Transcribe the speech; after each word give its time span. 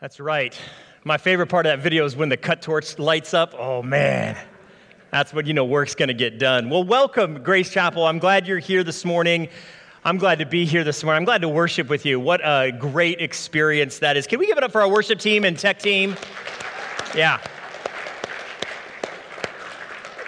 That's 0.00 0.18
right. 0.18 0.58
My 1.04 1.18
favorite 1.18 1.46
part 1.46 1.66
of 1.66 1.70
that 1.70 1.82
video 1.82 2.04
is 2.04 2.16
when 2.16 2.28
the 2.28 2.36
cut 2.36 2.62
torch 2.62 2.98
lights 2.98 3.32
up. 3.32 3.54
Oh 3.56 3.82
man, 3.82 4.36
that's 5.10 5.32
when 5.32 5.46
you 5.46 5.54
know 5.54 5.64
work's 5.64 5.94
gonna 5.94 6.14
get 6.14 6.38
done. 6.38 6.68
Well, 6.68 6.82
welcome, 6.82 7.42
Grace 7.42 7.70
Chapel. 7.70 8.04
I'm 8.04 8.18
glad 8.18 8.48
you're 8.48 8.58
here 8.58 8.82
this 8.82 9.04
morning. 9.04 9.48
I'm 10.04 10.18
glad 10.18 10.40
to 10.40 10.46
be 10.46 10.64
here 10.64 10.82
this 10.82 11.04
morning. 11.04 11.18
I'm 11.18 11.24
glad 11.24 11.42
to 11.42 11.48
worship 11.48 11.88
with 11.88 12.04
you. 12.04 12.18
What 12.18 12.40
a 12.42 12.72
great 12.72 13.20
experience 13.20 14.00
that 14.00 14.16
is. 14.16 14.26
Can 14.26 14.38
we 14.40 14.46
give 14.46 14.58
it 14.58 14.64
up 14.64 14.72
for 14.72 14.82
our 14.82 14.88
worship 14.88 15.20
team 15.20 15.44
and 15.44 15.58
tech 15.58 15.78
team? 15.78 16.16
Yeah. 17.14 17.40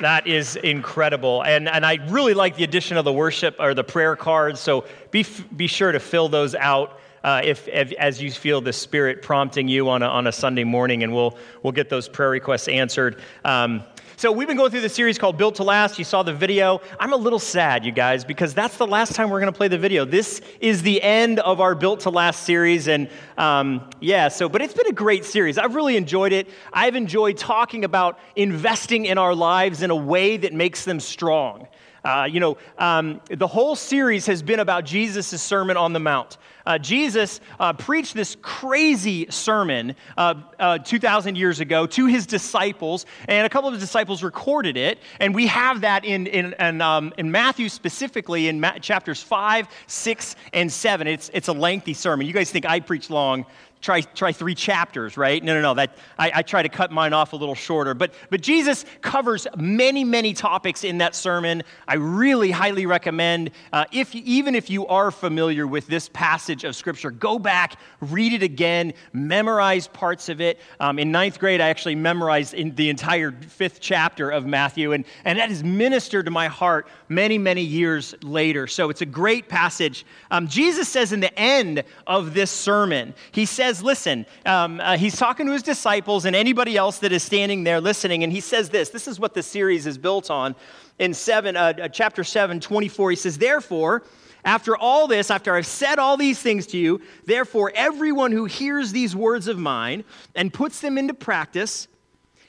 That 0.01 0.27
is 0.27 0.57
incredible. 0.57 1.43
And, 1.43 1.69
and 1.69 1.85
I 1.85 1.99
really 2.09 2.35
like 2.35 2.57
the 2.57 2.65
addition 2.65 2.97
of 2.97 3.05
the 3.05 3.13
worship 3.13 3.57
or 3.59 3.75
the 3.75 3.85
prayer 3.85 4.15
cards. 4.15 4.61
So 4.61 4.85
be, 5.11 5.27
be 5.57 5.67
sure 5.67 5.93
to 5.93 6.01
fill 6.01 6.29
those 6.29 6.55
out 6.55 7.01
uh, 7.27 7.41
if, 7.43 7.67
if, 7.67 7.91
as 7.95 8.23
you 8.23 8.31
feel 8.31 8.61
the 8.61 8.73
Spirit 8.73 9.21
prompting 9.21 9.67
you 9.67 9.91
on 9.91 10.01
a, 10.03 10.07
on 10.07 10.29
a 10.29 10.33
Sunday 10.33 10.63
morning, 10.63 11.03
and 11.03 11.13
we'll, 11.13 11.37
we'll 11.65 11.73
get 11.73 11.89
those 11.89 12.09
prayer 12.09 12.31
requests 12.31 12.69
answered. 12.69 13.21
Um, 13.45 13.83
so, 14.19 14.31
we've 14.31 14.47
been 14.47 14.57
going 14.57 14.71
through 14.71 14.83
the 14.83 14.89
series 14.89 15.19
called 15.19 15.37
Built 15.37 15.57
to 15.57 15.65
Last. 15.65 15.99
You 15.99 16.05
saw 16.05 16.23
the 16.23 16.33
video. 16.33 16.81
I'm 17.01 17.13
a 17.13 17.17
little 17.17 17.41
sad, 17.41 17.85
you 17.85 17.91
guys, 17.91 18.25
because 18.25 18.55
that's 18.55 18.77
the 18.79 18.87
last 18.87 19.15
time 19.17 19.29
we're 19.29 19.41
going 19.41 19.53
to 19.53 19.57
play 19.57 19.67
the 19.69 19.77
video. 19.77 20.05
This 20.05 20.41
is 20.61 20.83
the 20.83 21.03
end 21.03 21.41
of 21.41 21.61
our 21.61 21.75
Built 21.75 22.01
to 22.01 22.11
Last 22.11 22.45
series. 22.45 22.87
And 22.87 23.11
um, 23.37 23.91
yeah, 24.01 24.29
so, 24.29 24.49
but 24.49 24.63
it's 24.63 24.73
been 24.73 24.87
a 24.87 24.93
great 24.93 25.25
series. 25.25 25.59
I've 25.59 25.75
really 25.75 25.97
enjoyed 25.97 26.33
it. 26.33 26.49
I've 26.73 26.95
enjoyed 26.95 27.37
talking 27.37 27.85
about 27.85 28.21
investing 28.37 29.05
in 29.05 29.19
our 29.19 29.35
lives 29.35 29.83
in 29.83 29.91
a 29.91 29.97
way 29.97 30.37
that 30.37 30.55
makes 30.55 30.85
them 30.85 31.01
strong. 31.01 31.67
Uh, 32.07 32.25
you 32.25 32.39
know, 32.39 32.57
um, 32.79 33.21
the 33.31 33.49
whole 33.49 33.75
series 33.75 34.27
has 34.27 34.41
been 34.41 34.61
about 34.61 34.85
Jesus' 34.85 35.43
Sermon 35.43 35.77
on 35.77 35.93
the 35.93 35.99
Mount. 35.99 36.39
Uh, 36.65 36.79
Jesus 36.79 37.41
uh, 37.59 37.73
preached 37.73 38.15
this 38.15 38.37
crazy 38.43 39.27
sermon 39.29 39.97
uh, 40.17 40.35
uh 40.61 40.79
2,000 40.79 41.37
years 41.37 41.59
ago 41.59 41.85
to 41.85 42.07
his 42.07 42.25
disciples, 42.25 43.07
and 43.27 43.45
a 43.45 43.51
couple 43.51 43.67
of 43.67 43.75
his 43.75 43.83
disciples 43.83 44.23
recorded 44.23 44.77
it. 44.77 45.01
And 45.19 45.35
we 45.35 45.49
have 45.49 45.81
that 45.81 46.05
in, 46.05 46.29
in, 46.29 46.55
in, 46.61 46.81
um, 46.81 47.13
in 47.19 47.33
Matthew 47.33 47.69
specifically 47.69 48.47
in 48.47 48.61
Ma- 48.61 48.79
chapters 48.79 49.21
5, 49.21 49.67
6, 49.89 50.37
and 50.53 50.73
7. 50.73 51.09
It's, 51.09 51.29
it's 51.35 51.49
a 51.49 51.53
lengthy 51.53 51.95
sermon. 51.95 52.29
You 52.29 52.33
guys 52.33 52.53
think 52.53 52.67
I 52.67 52.79
preach 52.79 53.11
long 53.11 53.47
try, 53.87 54.01
try 54.01 54.33
three 54.33 54.55
chapters, 54.55 55.17
right? 55.17 55.43
No, 55.43 55.55
no, 55.55 55.63
no. 55.63 55.75
That, 55.75 55.97
I, 56.19 56.33
I 56.35 56.43
try 56.43 56.63
to 56.63 56.69
cut 56.69 56.91
mine 56.91 57.13
off 57.13 57.33
a 57.33 57.37
little 57.37 57.55
shorter. 57.55 57.95
But, 57.95 58.13
but 58.31 58.41
Jesus 58.41 58.85
covers 59.01 59.47
many, 59.57 60.03
many 60.03 60.35
topics 60.35 60.83
in 60.83 60.99
that 60.99 61.15
sermon. 61.15 61.63
I 61.87 61.95
really 61.95 62.51
highly 62.51 62.85
recommend, 62.85 63.53
uh, 63.73 63.85
if, 63.93 64.15
even 64.15 64.57
if 64.57 64.69
you 64.69 64.89
are 64.89 65.13
familiar 65.13 65.69
with 65.69 65.87
this 65.87 66.09
passage 66.09 66.65
of 66.65 66.75
Scripture, 66.75 67.13
go 67.13 67.39
back, 67.39 67.79
read 68.01 68.33
it 68.33 68.43
again, 68.43 68.93
memorize 69.13 69.87
parts 69.87 70.29
of 70.29 70.41
it. 70.41 70.59
Um, 70.81 70.99
in 70.99 71.13
ninth 71.13 71.39
grade, 71.39 71.61
I 71.61 71.69
actually 71.69 71.95
memorized 71.95 72.55
the 72.77 72.91
entire 72.91 73.31
fifth 73.31 73.81
chapter 73.81 74.31
of 74.31 74.47
Matthew, 74.47 74.93
and, 74.93 75.05
and 75.25 75.39
that 75.39 75.49
has 75.49 75.63
ministered 75.63 76.25
to 76.25 76.33
my 76.33 76.49
heart 76.49 76.89
many, 77.09 77.39
many 77.39 77.63
years 77.63 78.17
later. 78.21 78.67
So 78.67 78.91
it's 78.91 79.03
a 79.03 79.07
great 79.07 79.49
passage. 79.49 80.05
Um, 80.33 80.49
Jesus 80.49 80.89
says 80.89 81.13
in 81.13 81.21
the 81.21 81.39
end 81.39 81.85
of 82.05 82.35
this 82.35 82.51
sermon, 82.51 83.15
he 83.31 83.47
says, 83.47 83.76
says, 83.77 83.85
Listen, 83.85 84.27
um, 84.45 84.81
uh, 84.81 84.97
he's 84.97 85.17
talking 85.17 85.47
to 85.47 85.53
his 85.53 85.63
disciples 85.63 86.25
and 86.25 86.35
anybody 86.35 86.77
else 86.77 86.99
that 86.99 87.13
is 87.13 87.23
standing 87.23 87.65
there 87.65 87.81
listening, 87.81 88.25
and 88.25 88.33
he 88.33 88.41
says 88.41 88.71
this. 88.71 88.89
This 88.89 89.07
is 89.07 89.21
what 89.21 89.35
the 89.35 89.43
series 89.43 89.87
is 89.87 89.99
built 89.99 90.31
on. 90.31 90.55
In 90.99 91.15
seven, 91.15 91.57
uh, 91.57 91.75
uh 91.81 91.89
chapter 91.89 92.25
7, 92.25 92.61
24, 92.61 93.11
he 93.11 93.17
says, 93.17 93.39
Therefore, 93.39 94.03
after 94.45 94.77
all 94.77 95.07
this, 95.07 95.31
after 95.31 95.55
I've 95.55 95.67
said 95.67 95.99
all 95.99 96.17
these 96.17 96.41
things 96.41 96.67
to 96.69 96.79
you, 96.79 97.03
therefore, 97.25 97.73
everyone 97.75 98.33
who 98.33 98.45
hears 98.45 98.93
these 98.93 99.15
words 99.15 99.49
of 99.49 99.59
mine 99.59 100.05
and 100.35 100.53
puts 100.53 100.81
them 100.81 100.99
into 100.99 101.15
practice 101.15 101.89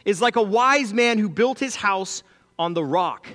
is 0.05 0.21
like 0.21 0.35
a 0.35 0.41
wise 0.41 0.93
man 0.93 1.17
who 1.17 1.27
built 1.27 1.59
his 1.59 1.75
house 1.75 2.23
on 2.57 2.73
the 2.73 2.83
rock. 2.83 3.27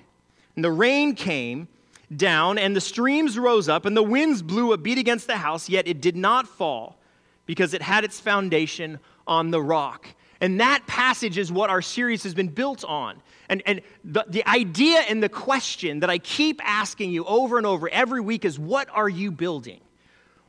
And 0.57 0.65
the 0.65 0.73
rain 0.73 1.15
came 1.15 1.69
down, 2.15 2.59
and 2.59 2.77
the 2.77 2.81
streams 2.81 3.39
rose 3.39 3.69
up, 3.69 3.85
and 3.85 3.97
the 3.97 4.03
winds 4.03 4.43
blew 4.43 4.73
a 4.73 4.79
beat 4.79 4.99
against 4.99 5.27
the 5.27 5.39
house, 5.39 5.69
yet 5.69 5.89
it 5.89 6.01
did 6.01 6.17
not 6.17 6.47
fall 6.47 6.99
because 7.47 7.75
it 7.75 7.83
had 7.83 8.05
its 8.05 8.21
foundation 8.21 8.99
on 9.27 9.51
the 9.51 9.61
rock. 9.61 10.07
And 10.41 10.61
that 10.61 10.87
passage 10.87 11.39
is 11.39 11.53
what 11.53 11.71
our 11.71 11.83
series 11.83 12.25
has 12.25 12.35
been 12.35 12.49
built 12.49 12.85
on. 12.85 13.23
And, 13.49 13.63
and 13.65 13.81
the, 14.03 14.25
the 14.29 14.49
idea 14.49 14.99
and 15.01 15.23
the 15.23 15.29
question 15.29 16.01
that 16.01 16.11
I 16.11 16.19
keep 16.19 16.61
asking 16.65 17.13
you 17.13 17.25
over 17.25 17.59
and 17.59 17.67
over 17.67 17.89
every 17.89 18.21
week 18.21 18.45
is 18.45 18.59
what 18.59 18.89
are 18.93 19.09
you 19.09 19.31
building? 19.31 19.81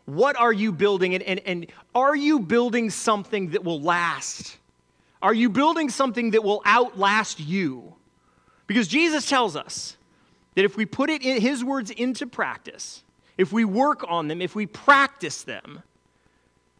What 0.06 0.36
are 0.36 0.52
you 0.52 0.72
building? 0.72 1.14
And, 1.14 1.24
and, 1.24 1.40
and 1.46 1.68
are 1.94 2.16
you 2.16 2.40
building 2.40 2.90
something 2.90 3.52
that 3.52 3.64
will 3.64 3.82
last? 3.82 4.58
Are 5.22 5.34
you 5.34 5.50
building 5.50 5.90
something 5.90 6.32
that 6.32 6.44
will 6.44 6.62
outlast 6.66 7.40
you? 7.40 7.94
Because 8.68 8.88
Jesus 8.88 9.30
tells 9.30 9.56
us 9.56 9.96
that 10.56 10.66
if 10.66 10.76
we 10.76 10.86
put 10.86 11.10
it 11.10 11.22
in, 11.22 11.40
his 11.40 11.64
words 11.64 11.92
into 11.92 12.28
practice, 12.28 13.04
if 13.38 13.54
we 13.54 13.64
work 13.64 14.04
on 14.08 14.28
them, 14.28 14.42
if 14.42 14.56
we 14.56 14.66
practice 14.66 15.44
them, 15.44 15.84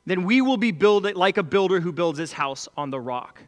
then 0.06 0.24
we 0.24 0.42
will 0.42 0.58
be 0.58 0.72
building 0.72 1.16
like 1.16 1.38
a 1.38 1.44
builder 1.44 1.80
who 1.80 1.92
builds 1.92 2.20
his 2.20 2.34
house 2.34 2.68
on 2.78 2.90
the 2.90 3.00
rock. 3.00 3.42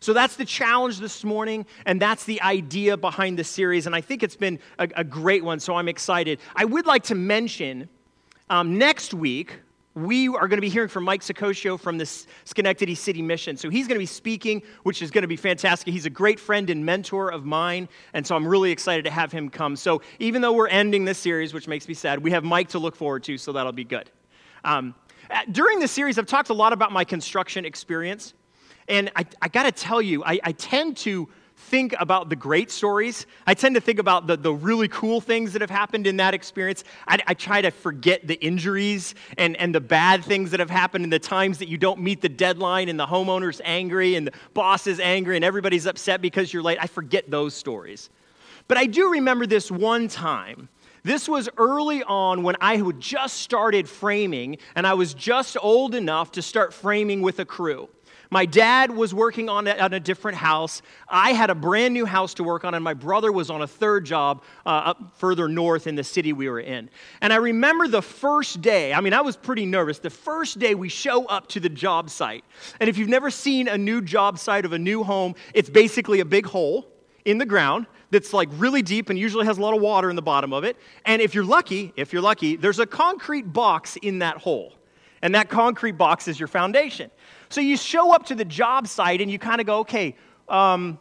So 0.00 0.12
that's 0.12 0.36
the 0.36 0.44
challenge 0.44 0.98
this 0.98 1.24
morning, 1.24 1.64
and 1.86 2.00
that's 2.00 2.24
the 2.24 2.40
idea 2.42 2.94
behind 2.94 3.38
the 3.38 3.44
series. 3.44 3.86
And 3.86 3.94
I 3.94 4.02
think 4.02 4.22
it's 4.22 4.36
been 4.36 4.58
a, 4.78 4.86
a 4.96 5.04
great 5.04 5.42
one, 5.42 5.58
so 5.58 5.76
I'm 5.76 5.88
excited. 5.88 6.40
I 6.54 6.66
would 6.66 6.84
like 6.84 7.04
to 7.04 7.14
mention 7.14 7.88
um, 8.50 8.76
next 8.76 9.14
week, 9.14 9.60
we 9.94 10.28
are 10.28 10.48
going 10.48 10.58
to 10.58 10.60
be 10.60 10.68
hearing 10.68 10.88
from 10.88 11.04
Mike 11.04 11.22
Sacosio 11.22 11.80
from 11.80 11.96
the 11.96 12.04
Schenectady 12.44 12.94
City 12.94 13.22
Mission. 13.22 13.56
So 13.56 13.70
he's 13.70 13.86
going 13.86 13.94
to 13.94 14.00
be 14.00 14.06
speaking, 14.06 14.62
which 14.82 15.00
is 15.00 15.10
going 15.10 15.22
to 15.22 15.28
be 15.28 15.36
fantastic. 15.36 15.92
He's 15.92 16.04
a 16.04 16.10
great 16.10 16.38
friend 16.38 16.68
and 16.68 16.84
mentor 16.84 17.30
of 17.30 17.46
mine, 17.46 17.88
and 18.12 18.26
so 18.26 18.36
I'm 18.36 18.46
really 18.46 18.72
excited 18.72 19.04
to 19.04 19.10
have 19.10 19.32
him 19.32 19.48
come. 19.48 19.76
So 19.76 20.02
even 20.18 20.42
though 20.42 20.52
we're 20.52 20.68
ending 20.68 21.04
this 21.06 21.18
series, 21.18 21.54
which 21.54 21.68
makes 21.68 21.88
me 21.88 21.94
sad, 21.94 22.22
we 22.22 22.32
have 22.32 22.44
Mike 22.44 22.68
to 22.70 22.78
look 22.78 22.96
forward 22.96 23.22
to, 23.24 23.38
so 23.38 23.52
that'll 23.52 23.72
be 23.72 23.84
good. 23.84 24.10
Um, 24.64 24.94
Uh, 25.30 25.40
during 25.50 25.78
this 25.78 25.92
series, 25.92 26.18
I've 26.18 26.26
talked 26.26 26.50
a 26.50 26.54
lot 26.54 26.72
about 26.72 26.92
my 26.92 27.04
construction 27.04 27.64
experience. 27.64 28.34
And 28.88 29.10
I, 29.16 29.24
I 29.40 29.48
got 29.48 29.62
to 29.64 29.72
tell 29.72 30.02
you, 30.02 30.22
I, 30.24 30.38
I, 30.44 30.52
tend 30.52 30.98
to 30.98 31.28
think 31.56 31.94
about 31.98 32.28
the 32.28 32.36
great 32.36 32.70
stories. 32.70 33.26
I 33.46 33.54
tend 33.54 33.76
to 33.76 33.80
think 33.80 33.98
about 33.98 34.26
the, 34.26 34.36
the 34.36 34.52
really 34.52 34.88
cool 34.88 35.20
things 35.20 35.54
that 35.54 35.62
have 35.62 35.70
happened 35.70 36.06
in 36.06 36.18
that 36.18 36.34
experience. 36.34 36.84
I, 37.08 37.18
I 37.26 37.34
try 37.34 37.62
to 37.62 37.70
forget 37.70 38.26
the 38.26 38.34
injuries 38.44 39.14
and, 39.38 39.56
and 39.56 39.74
the 39.74 39.80
bad 39.80 40.24
things 40.24 40.50
that 40.50 40.60
have 40.60 40.68
happened 40.68 41.04
and 41.04 41.12
the 41.12 41.18
times 41.18 41.58
that 41.58 41.68
you 41.68 41.78
don't 41.78 42.00
meet 42.00 42.20
the 42.20 42.28
deadline 42.28 42.88
and 42.88 43.00
the 43.00 43.06
homeowner's 43.06 43.62
angry 43.64 44.16
and 44.16 44.26
the 44.26 44.32
boss 44.52 44.86
is 44.86 45.00
angry 45.00 45.36
and 45.36 45.44
everybody's 45.44 45.86
upset 45.86 46.20
because 46.20 46.52
you're 46.52 46.62
late. 46.62 46.78
I 46.80 46.86
forget 46.86 47.30
those 47.30 47.54
stories. 47.54 48.10
But 48.68 48.76
I 48.76 48.86
do 48.86 49.12
remember 49.12 49.46
this 49.46 49.70
one 49.70 50.08
time 50.08 50.68
this 51.04 51.28
was 51.28 51.48
early 51.58 52.02
on 52.02 52.42
when 52.42 52.56
I 52.60 52.78
had 52.78 52.98
just 52.98 53.36
started 53.36 53.88
framing, 53.88 54.56
and 54.74 54.86
I 54.86 54.94
was 54.94 55.14
just 55.14 55.56
old 55.60 55.94
enough 55.94 56.32
to 56.32 56.42
start 56.42 56.72
framing 56.72 57.20
with 57.22 57.38
a 57.38 57.44
crew. 57.44 57.88
My 58.30 58.46
dad 58.46 58.90
was 58.90 59.14
working 59.14 59.48
on 59.48 59.68
a, 59.68 59.76
on 59.76 59.92
a 59.92 60.00
different 60.00 60.38
house. 60.38 60.82
I 61.06 61.34
had 61.34 61.50
a 61.50 61.54
brand 61.54 61.94
new 61.94 62.06
house 62.06 62.34
to 62.34 62.42
work 62.42 62.64
on, 62.64 62.74
and 62.74 62.82
my 62.82 62.94
brother 62.94 63.30
was 63.30 63.50
on 63.50 63.62
a 63.62 63.66
third 63.66 64.06
job 64.06 64.42
uh, 64.64 64.70
up 64.70 65.16
further 65.18 65.46
north 65.46 65.86
in 65.86 65.94
the 65.94 66.02
city 66.02 66.32
we 66.32 66.48
were 66.48 66.58
in. 66.58 66.90
And 67.20 67.32
I 67.32 67.36
remember 67.36 67.86
the 67.86 68.02
first 68.02 68.62
day, 68.62 68.92
I 68.92 69.00
mean, 69.00 69.12
I 69.12 69.20
was 69.20 69.36
pretty 69.36 69.66
nervous. 69.66 69.98
The 69.98 70.10
first 70.10 70.58
day 70.58 70.74
we 70.74 70.88
show 70.88 71.26
up 71.26 71.48
to 71.50 71.60
the 71.60 71.68
job 71.68 72.10
site. 72.10 72.44
And 72.80 72.88
if 72.88 72.96
you've 72.96 73.08
never 73.08 73.30
seen 73.30 73.68
a 73.68 73.78
new 73.78 74.00
job 74.00 74.38
site 74.38 74.64
of 74.64 74.72
a 74.72 74.78
new 74.78 75.04
home, 75.04 75.34
it's 75.52 75.70
basically 75.70 76.20
a 76.20 76.24
big 76.24 76.46
hole 76.46 76.88
in 77.24 77.38
the 77.38 77.46
ground 77.46 77.86
that's 78.10 78.32
like 78.32 78.48
really 78.52 78.82
deep 78.82 79.10
and 79.10 79.18
usually 79.18 79.46
has 79.46 79.58
a 79.58 79.60
lot 79.60 79.74
of 79.74 79.80
water 79.80 80.10
in 80.10 80.16
the 80.16 80.22
bottom 80.22 80.52
of 80.52 80.64
it. 80.64 80.76
And 81.04 81.20
if 81.20 81.34
you're 81.34 81.44
lucky, 81.44 81.92
if 81.96 82.12
you're 82.12 82.22
lucky, 82.22 82.56
there's 82.56 82.78
a 82.78 82.86
concrete 82.86 83.52
box 83.52 83.96
in 83.96 84.20
that 84.20 84.38
hole. 84.38 84.74
And 85.22 85.34
that 85.34 85.48
concrete 85.48 85.92
box 85.92 86.28
is 86.28 86.38
your 86.38 86.48
foundation. 86.48 87.10
So 87.48 87.60
you 87.60 87.76
show 87.76 88.14
up 88.14 88.26
to 88.26 88.34
the 88.34 88.44
job 88.44 88.86
site 88.86 89.20
and 89.20 89.30
you 89.30 89.38
kind 89.38 89.60
of 89.60 89.66
go, 89.66 89.78
okay, 89.80 90.16
um, 90.48 90.98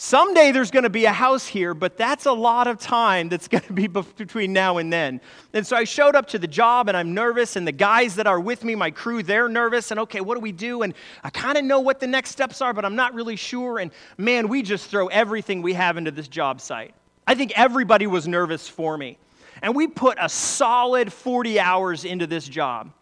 Someday 0.00 0.52
there's 0.52 0.70
going 0.70 0.84
to 0.84 0.90
be 0.90 1.06
a 1.06 1.12
house 1.12 1.44
here, 1.44 1.74
but 1.74 1.96
that's 1.96 2.26
a 2.26 2.32
lot 2.32 2.68
of 2.68 2.78
time 2.78 3.28
that's 3.28 3.48
going 3.48 3.64
to 3.64 3.72
be 3.72 3.88
between 3.88 4.52
now 4.52 4.78
and 4.78 4.92
then. 4.92 5.20
And 5.52 5.66
so 5.66 5.76
I 5.76 5.82
showed 5.82 6.14
up 6.14 6.28
to 6.28 6.38
the 6.38 6.46
job 6.46 6.86
and 6.86 6.96
I'm 6.96 7.14
nervous, 7.14 7.56
and 7.56 7.66
the 7.66 7.72
guys 7.72 8.14
that 8.14 8.28
are 8.28 8.38
with 8.38 8.62
me, 8.62 8.76
my 8.76 8.92
crew, 8.92 9.24
they're 9.24 9.48
nervous. 9.48 9.90
And 9.90 9.98
okay, 10.00 10.20
what 10.20 10.36
do 10.36 10.40
we 10.40 10.52
do? 10.52 10.82
And 10.82 10.94
I 11.24 11.30
kind 11.30 11.58
of 11.58 11.64
know 11.64 11.80
what 11.80 11.98
the 11.98 12.06
next 12.06 12.30
steps 12.30 12.62
are, 12.62 12.72
but 12.72 12.84
I'm 12.84 12.94
not 12.94 13.12
really 13.12 13.34
sure. 13.34 13.80
And 13.80 13.90
man, 14.16 14.46
we 14.46 14.62
just 14.62 14.88
throw 14.88 15.08
everything 15.08 15.62
we 15.62 15.72
have 15.72 15.96
into 15.96 16.12
this 16.12 16.28
job 16.28 16.60
site. 16.60 16.94
I 17.26 17.34
think 17.34 17.58
everybody 17.58 18.06
was 18.06 18.28
nervous 18.28 18.68
for 18.68 18.96
me. 18.96 19.18
And 19.62 19.74
we 19.74 19.88
put 19.88 20.16
a 20.20 20.28
solid 20.28 21.12
40 21.12 21.58
hours 21.58 22.04
into 22.04 22.28
this 22.28 22.46
job. 22.46 22.92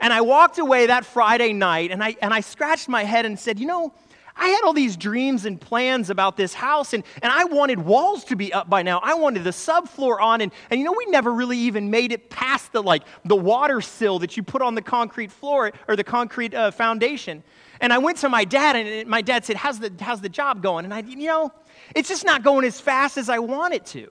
And 0.00 0.12
I 0.12 0.22
walked 0.22 0.58
away 0.58 0.86
that 0.86 1.06
Friday 1.06 1.52
night 1.52 1.92
and 1.92 2.02
I, 2.02 2.16
and 2.20 2.34
I 2.34 2.40
scratched 2.40 2.88
my 2.88 3.04
head 3.04 3.26
and 3.26 3.38
said, 3.38 3.60
you 3.60 3.66
know, 3.66 3.94
I 4.36 4.48
had 4.48 4.62
all 4.64 4.72
these 4.72 4.96
dreams 4.96 5.44
and 5.44 5.60
plans 5.60 6.10
about 6.10 6.36
this 6.36 6.54
house, 6.54 6.92
and, 6.94 7.04
and 7.22 7.30
I 7.32 7.44
wanted 7.44 7.78
walls 7.78 8.24
to 8.24 8.36
be 8.36 8.52
up 8.52 8.70
by 8.70 8.82
now. 8.82 9.00
I 9.02 9.14
wanted 9.14 9.44
the 9.44 9.50
subfloor 9.50 10.20
on, 10.20 10.40
and, 10.40 10.52
and 10.70 10.80
you 10.80 10.86
know, 10.86 10.94
we 10.96 11.06
never 11.06 11.32
really 11.32 11.58
even 11.58 11.90
made 11.90 12.12
it 12.12 12.30
past 12.30 12.72
the 12.72 12.82
like 12.82 13.02
the 13.24 13.36
water 13.36 13.80
sill 13.80 14.18
that 14.20 14.36
you 14.36 14.42
put 14.42 14.62
on 14.62 14.74
the 14.74 14.82
concrete 14.82 15.30
floor 15.30 15.72
or 15.86 15.96
the 15.96 16.04
concrete 16.04 16.54
uh, 16.54 16.70
foundation. 16.70 17.42
And 17.80 17.92
I 17.92 17.98
went 17.98 18.18
to 18.18 18.28
my 18.28 18.44
dad, 18.44 18.76
and 18.76 19.08
my 19.08 19.22
dad 19.22 19.44
said, 19.44 19.56
how's 19.56 19.78
the, 19.78 19.92
how's 20.00 20.20
the 20.20 20.28
job 20.28 20.62
going? 20.62 20.84
And 20.84 20.94
I, 20.94 21.00
you 21.00 21.26
know, 21.26 21.52
it's 21.94 22.08
just 22.08 22.24
not 22.24 22.42
going 22.42 22.64
as 22.64 22.80
fast 22.80 23.18
as 23.18 23.28
I 23.28 23.38
want 23.38 23.74
it 23.74 23.84
to. 23.86 24.10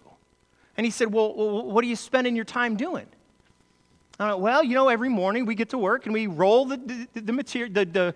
And 0.77 0.85
he 0.85 0.91
said, 0.91 1.13
Well, 1.13 1.33
what 1.33 1.83
are 1.83 1.87
you 1.87 1.95
spending 1.95 2.35
your 2.35 2.45
time 2.45 2.75
doing? 2.75 3.05
I 4.19 4.29
went, 4.29 4.39
Well, 4.39 4.63
you 4.63 4.73
know, 4.73 4.89
every 4.89 5.09
morning 5.09 5.45
we 5.45 5.55
get 5.55 5.69
to 5.69 5.77
work 5.77 6.05
and 6.05 6.13
we 6.13 6.27
roll 6.27 6.65
the, 6.65 7.07
the, 7.13 7.21
the 7.21 7.33
material, 7.33 7.73
the, 7.73 7.85
the 7.85 8.15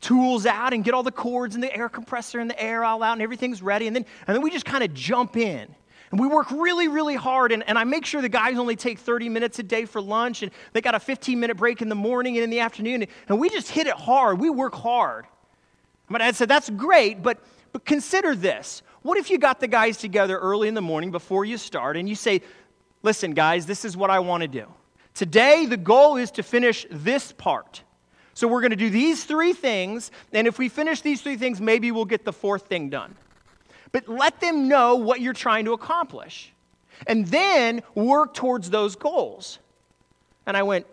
tools 0.00 0.46
out 0.46 0.72
and 0.72 0.84
get 0.84 0.94
all 0.94 1.02
the 1.02 1.12
cords 1.12 1.54
and 1.54 1.64
the 1.64 1.74
air 1.74 1.88
compressor 1.88 2.38
and 2.38 2.50
the 2.50 2.60
air 2.60 2.84
all 2.84 3.02
out 3.02 3.14
and 3.14 3.22
everything's 3.22 3.62
ready. 3.62 3.86
And 3.86 3.96
then, 3.96 4.04
and 4.26 4.34
then 4.34 4.42
we 4.42 4.50
just 4.50 4.64
kind 4.64 4.84
of 4.84 4.92
jump 4.94 5.36
in. 5.36 5.74
And 6.10 6.20
we 6.20 6.26
work 6.28 6.50
really, 6.50 6.88
really 6.88 7.16
hard. 7.16 7.50
And, 7.50 7.64
and 7.68 7.78
I 7.78 7.84
make 7.84 8.06
sure 8.06 8.22
the 8.22 8.28
guys 8.28 8.58
only 8.58 8.76
take 8.76 8.98
30 8.98 9.28
minutes 9.28 9.58
a 9.58 9.62
day 9.62 9.84
for 9.84 10.00
lunch. 10.00 10.42
And 10.42 10.52
they 10.72 10.80
got 10.80 10.94
a 10.94 11.00
15 11.00 11.38
minute 11.40 11.56
break 11.56 11.82
in 11.82 11.88
the 11.88 11.94
morning 11.94 12.36
and 12.36 12.44
in 12.44 12.50
the 12.50 12.60
afternoon. 12.60 13.06
And 13.28 13.40
we 13.40 13.50
just 13.50 13.68
hit 13.70 13.86
it 13.86 13.94
hard. 13.94 14.40
We 14.40 14.50
work 14.50 14.74
hard. 14.74 15.26
My 16.08 16.18
dad 16.18 16.36
said, 16.36 16.48
That's 16.48 16.70
great, 16.70 17.22
but, 17.22 17.38
but 17.72 17.84
consider 17.84 18.34
this. 18.34 18.82
What 19.02 19.18
if 19.18 19.30
you 19.30 19.38
got 19.38 19.60
the 19.60 19.68
guys 19.68 19.96
together 19.96 20.38
early 20.38 20.68
in 20.68 20.74
the 20.74 20.82
morning 20.82 21.10
before 21.10 21.44
you 21.44 21.58
start 21.58 21.96
and 21.96 22.08
you 22.08 22.14
say, 22.14 22.42
Listen, 23.02 23.34
guys, 23.34 23.66
this 23.66 23.84
is 23.84 23.96
what 23.96 24.10
I 24.10 24.20
want 24.20 24.42
to 24.42 24.48
do. 24.48 24.66
Today, 25.14 25.66
the 25.66 25.76
goal 25.76 26.16
is 26.16 26.30
to 26.32 26.42
finish 26.42 26.86
this 26.90 27.32
part. 27.32 27.82
So 28.36 28.46
we're 28.46 28.60
going 28.60 28.70
to 28.72 28.76
do 28.76 28.90
these 28.90 29.24
three 29.24 29.54
things, 29.54 30.10
and 30.30 30.46
if 30.46 30.58
we 30.58 30.68
finish 30.68 31.00
these 31.00 31.22
three 31.22 31.38
things, 31.38 31.58
maybe 31.58 31.90
we'll 31.90 32.04
get 32.04 32.26
the 32.26 32.34
fourth 32.34 32.66
thing 32.66 32.90
done. 32.90 33.14
But 33.92 34.10
let 34.10 34.40
them 34.40 34.68
know 34.68 34.96
what 34.96 35.22
you're 35.22 35.32
trying 35.32 35.64
to 35.64 35.72
accomplish, 35.72 36.52
and 37.06 37.26
then 37.28 37.82
work 37.94 38.34
towards 38.34 38.68
those 38.68 38.94
goals. 38.94 39.58
And 40.44 40.54
I 40.54 40.64
went, 40.64 40.86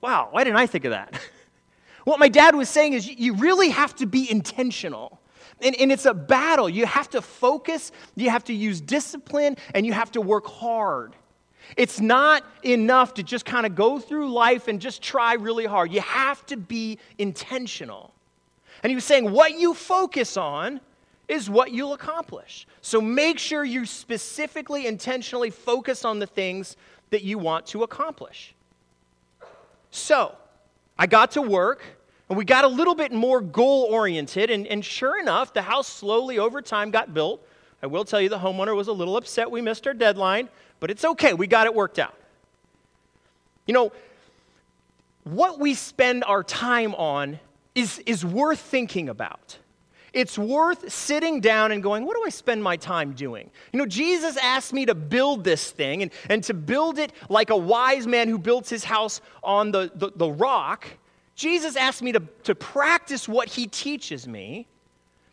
wow, 0.00 0.28
why 0.30 0.42
didn't 0.42 0.56
I 0.56 0.66
think 0.66 0.86
of 0.86 0.92
that? 0.92 1.20
what 2.04 2.18
my 2.18 2.30
dad 2.30 2.54
was 2.54 2.70
saying 2.70 2.94
is 2.94 3.06
you 3.06 3.34
really 3.34 3.68
have 3.68 3.94
to 3.96 4.06
be 4.06 4.30
intentional. 4.30 5.20
And, 5.60 5.76
and, 5.78 5.92
it's 5.92 6.06
a 6.06 6.14
battle. 6.14 6.66
You 6.66 6.86
have 6.86 7.10
to 7.10 7.20
focus, 7.20 7.92
you 8.14 8.30
have 8.30 8.44
to 8.44 8.54
use 8.54 8.80
discipline, 8.80 9.58
and 9.74 9.84
you 9.84 9.92
have 9.92 10.12
to 10.12 10.22
work 10.22 10.46
hard. 10.46 11.14
It's 11.76 12.00
not 12.00 12.44
enough 12.62 13.14
to 13.14 13.22
just 13.22 13.44
kind 13.44 13.66
of 13.66 13.74
go 13.74 13.98
through 13.98 14.32
life 14.32 14.68
and 14.68 14.80
just 14.80 15.02
try 15.02 15.34
really 15.34 15.66
hard. 15.66 15.92
You 15.92 16.00
have 16.00 16.44
to 16.46 16.56
be 16.56 16.98
intentional. 17.18 18.12
And 18.82 18.90
he 18.90 18.94
was 18.94 19.04
saying, 19.04 19.30
what 19.30 19.58
you 19.58 19.74
focus 19.74 20.36
on 20.36 20.80
is 21.28 21.50
what 21.50 21.72
you'll 21.72 21.92
accomplish. 21.92 22.66
So 22.82 23.00
make 23.00 23.38
sure 23.38 23.64
you 23.64 23.84
specifically, 23.84 24.86
intentionally 24.86 25.50
focus 25.50 26.04
on 26.04 26.18
the 26.18 26.26
things 26.26 26.76
that 27.10 27.22
you 27.22 27.38
want 27.38 27.66
to 27.66 27.82
accomplish. 27.82 28.54
So 29.90 30.36
I 30.98 31.06
got 31.06 31.32
to 31.32 31.42
work. 31.42 31.82
And 32.28 32.36
we 32.36 32.44
got 32.44 32.64
a 32.64 32.68
little 32.68 32.96
bit 32.96 33.12
more 33.12 33.40
goal 33.40 33.84
oriented, 33.84 34.50
and, 34.50 34.66
and 34.66 34.84
sure 34.84 35.20
enough, 35.20 35.52
the 35.52 35.62
house 35.62 35.86
slowly 35.86 36.40
over 36.40 36.60
time 36.60 36.90
got 36.90 37.14
built. 37.14 37.40
I 37.86 37.88
will 37.88 38.04
tell 38.04 38.20
you, 38.20 38.28
the 38.28 38.40
homeowner 38.40 38.74
was 38.74 38.88
a 38.88 38.92
little 38.92 39.16
upset 39.16 39.48
we 39.48 39.60
missed 39.62 39.86
our 39.86 39.94
deadline, 39.94 40.48
but 40.80 40.90
it's 40.90 41.04
okay. 41.04 41.34
We 41.34 41.46
got 41.46 41.68
it 41.68 41.74
worked 41.74 42.00
out. 42.00 42.18
You 43.64 43.74
know, 43.74 43.92
what 45.22 45.60
we 45.60 45.72
spend 45.74 46.24
our 46.24 46.42
time 46.42 46.96
on 46.96 47.38
is, 47.76 48.00
is 48.00 48.24
worth 48.24 48.58
thinking 48.58 49.08
about. 49.08 49.58
It's 50.12 50.36
worth 50.36 50.92
sitting 50.92 51.40
down 51.40 51.70
and 51.70 51.80
going, 51.80 52.04
what 52.04 52.16
do 52.16 52.24
I 52.26 52.30
spend 52.30 52.60
my 52.60 52.76
time 52.76 53.12
doing? 53.12 53.52
You 53.72 53.78
know, 53.78 53.86
Jesus 53.86 54.36
asked 54.36 54.72
me 54.72 54.84
to 54.86 54.94
build 54.96 55.44
this 55.44 55.70
thing 55.70 56.02
and, 56.02 56.10
and 56.28 56.42
to 56.42 56.54
build 56.54 56.98
it 56.98 57.12
like 57.28 57.50
a 57.50 57.56
wise 57.56 58.08
man 58.08 58.26
who 58.26 58.36
builds 58.38 58.68
his 58.68 58.82
house 58.82 59.20
on 59.44 59.70
the, 59.70 59.92
the, 59.94 60.10
the 60.16 60.28
rock. 60.28 60.88
Jesus 61.36 61.76
asked 61.76 62.02
me 62.02 62.10
to, 62.10 62.22
to 62.42 62.56
practice 62.56 63.28
what 63.28 63.48
he 63.48 63.68
teaches 63.68 64.26
me. 64.26 64.66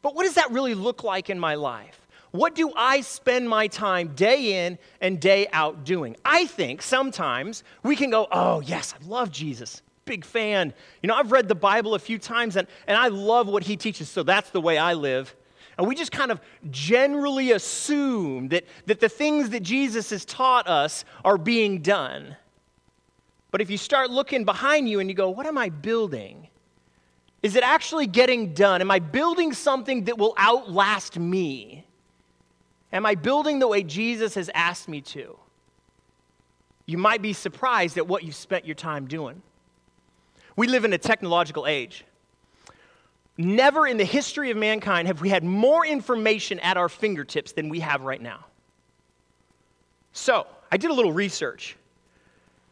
But 0.03 0.13
what 0.13 0.25
does 0.25 0.35
that 0.35 0.51
really 0.51 0.75
look 0.75 1.03
like 1.03 1.31
in 1.31 1.39
my 1.39 1.55
life? 1.55 1.99
What 2.33 2.55
do 2.55 2.73
I 2.75 3.01
spend 3.01 3.47
my 3.47 3.67
time 3.67 4.15
day 4.15 4.65
in 4.65 4.79
and 4.99 5.19
day 5.19 5.47
out 5.53 5.83
doing? 5.83 6.17
I 6.25 6.47
think 6.47 6.81
sometimes 6.81 7.63
we 7.83 7.95
can 7.95 8.09
go, 8.09 8.27
oh, 8.31 8.59
yes, 8.61 8.95
I 8.99 9.05
love 9.05 9.31
Jesus. 9.31 9.83
Big 10.05 10.25
fan. 10.25 10.73
You 11.03 11.09
know, 11.09 11.13
I've 11.13 11.31
read 11.31 11.47
the 11.47 11.53
Bible 11.53 11.93
a 11.93 11.99
few 11.99 12.17
times 12.17 12.55
and, 12.55 12.67
and 12.87 12.97
I 12.97 13.09
love 13.09 13.47
what 13.47 13.61
he 13.61 13.77
teaches, 13.77 14.09
so 14.09 14.23
that's 14.23 14.49
the 14.49 14.59
way 14.59 14.79
I 14.79 14.95
live. 14.95 15.35
And 15.77 15.87
we 15.87 15.93
just 15.93 16.11
kind 16.11 16.31
of 16.31 16.41
generally 16.71 17.51
assume 17.51 18.47
that, 18.47 18.63
that 18.87 18.99
the 18.99 19.09
things 19.09 19.51
that 19.51 19.61
Jesus 19.61 20.09
has 20.09 20.25
taught 20.25 20.67
us 20.67 21.05
are 21.23 21.37
being 21.37 21.83
done. 21.83 22.35
But 23.51 23.61
if 23.61 23.69
you 23.69 23.77
start 23.77 24.09
looking 24.09 24.43
behind 24.43 24.89
you 24.89 24.99
and 24.99 25.07
you 25.07 25.15
go, 25.15 25.29
what 25.29 25.45
am 25.45 25.59
I 25.59 25.69
building? 25.69 26.47
Is 27.43 27.55
it 27.55 27.63
actually 27.63 28.07
getting 28.07 28.55
done? 28.55 28.81
Am 28.81 28.89
I 28.89 28.97
building 28.97 29.53
something 29.53 30.05
that 30.05 30.17
will 30.17 30.33
outlast 30.39 31.19
me? 31.19 31.85
Am 32.93 33.07
I 33.07 33.15
building 33.15 33.57
the 33.57 33.67
way 33.67 33.81
Jesus 33.81 34.35
has 34.35 34.51
asked 34.53 34.87
me 34.87 35.01
to? 35.01 35.35
You 36.85 36.99
might 36.99 37.23
be 37.23 37.33
surprised 37.33 37.97
at 37.97 38.07
what 38.07 38.23
you've 38.23 38.35
spent 38.35 38.65
your 38.65 38.75
time 38.75 39.07
doing. 39.07 39.41
We 40.55 40.67
live 40.67 40.85
in 40.85 40.93
a 40.93 40.97
technological 40.99 41.65
age. 41.65 42.05
Never 43.35 43.87
in 43.87 43.97
the 43.97 44.05
history 44.05 44.51
of 44.51 44.57
mankind 44.57 45.07
have 45.07 45.21
we 45.21 45.29
had 45.29 45.43
more 45.43 45.83
information 45.83 46.59
at 46.59 46.77
our 46.77 46.87
fingertips 46.87 47.53
than 47.53 47.67
we 47.69 47.79
have 47.79 48.03
right 48.03 48.21
now. 48.21 48.45
So, 50.11 50.45
I 50.71 50.77
did 50.77 50.91
a 50.91 50.93
little 50.93 51.13
research. 51.13 51.75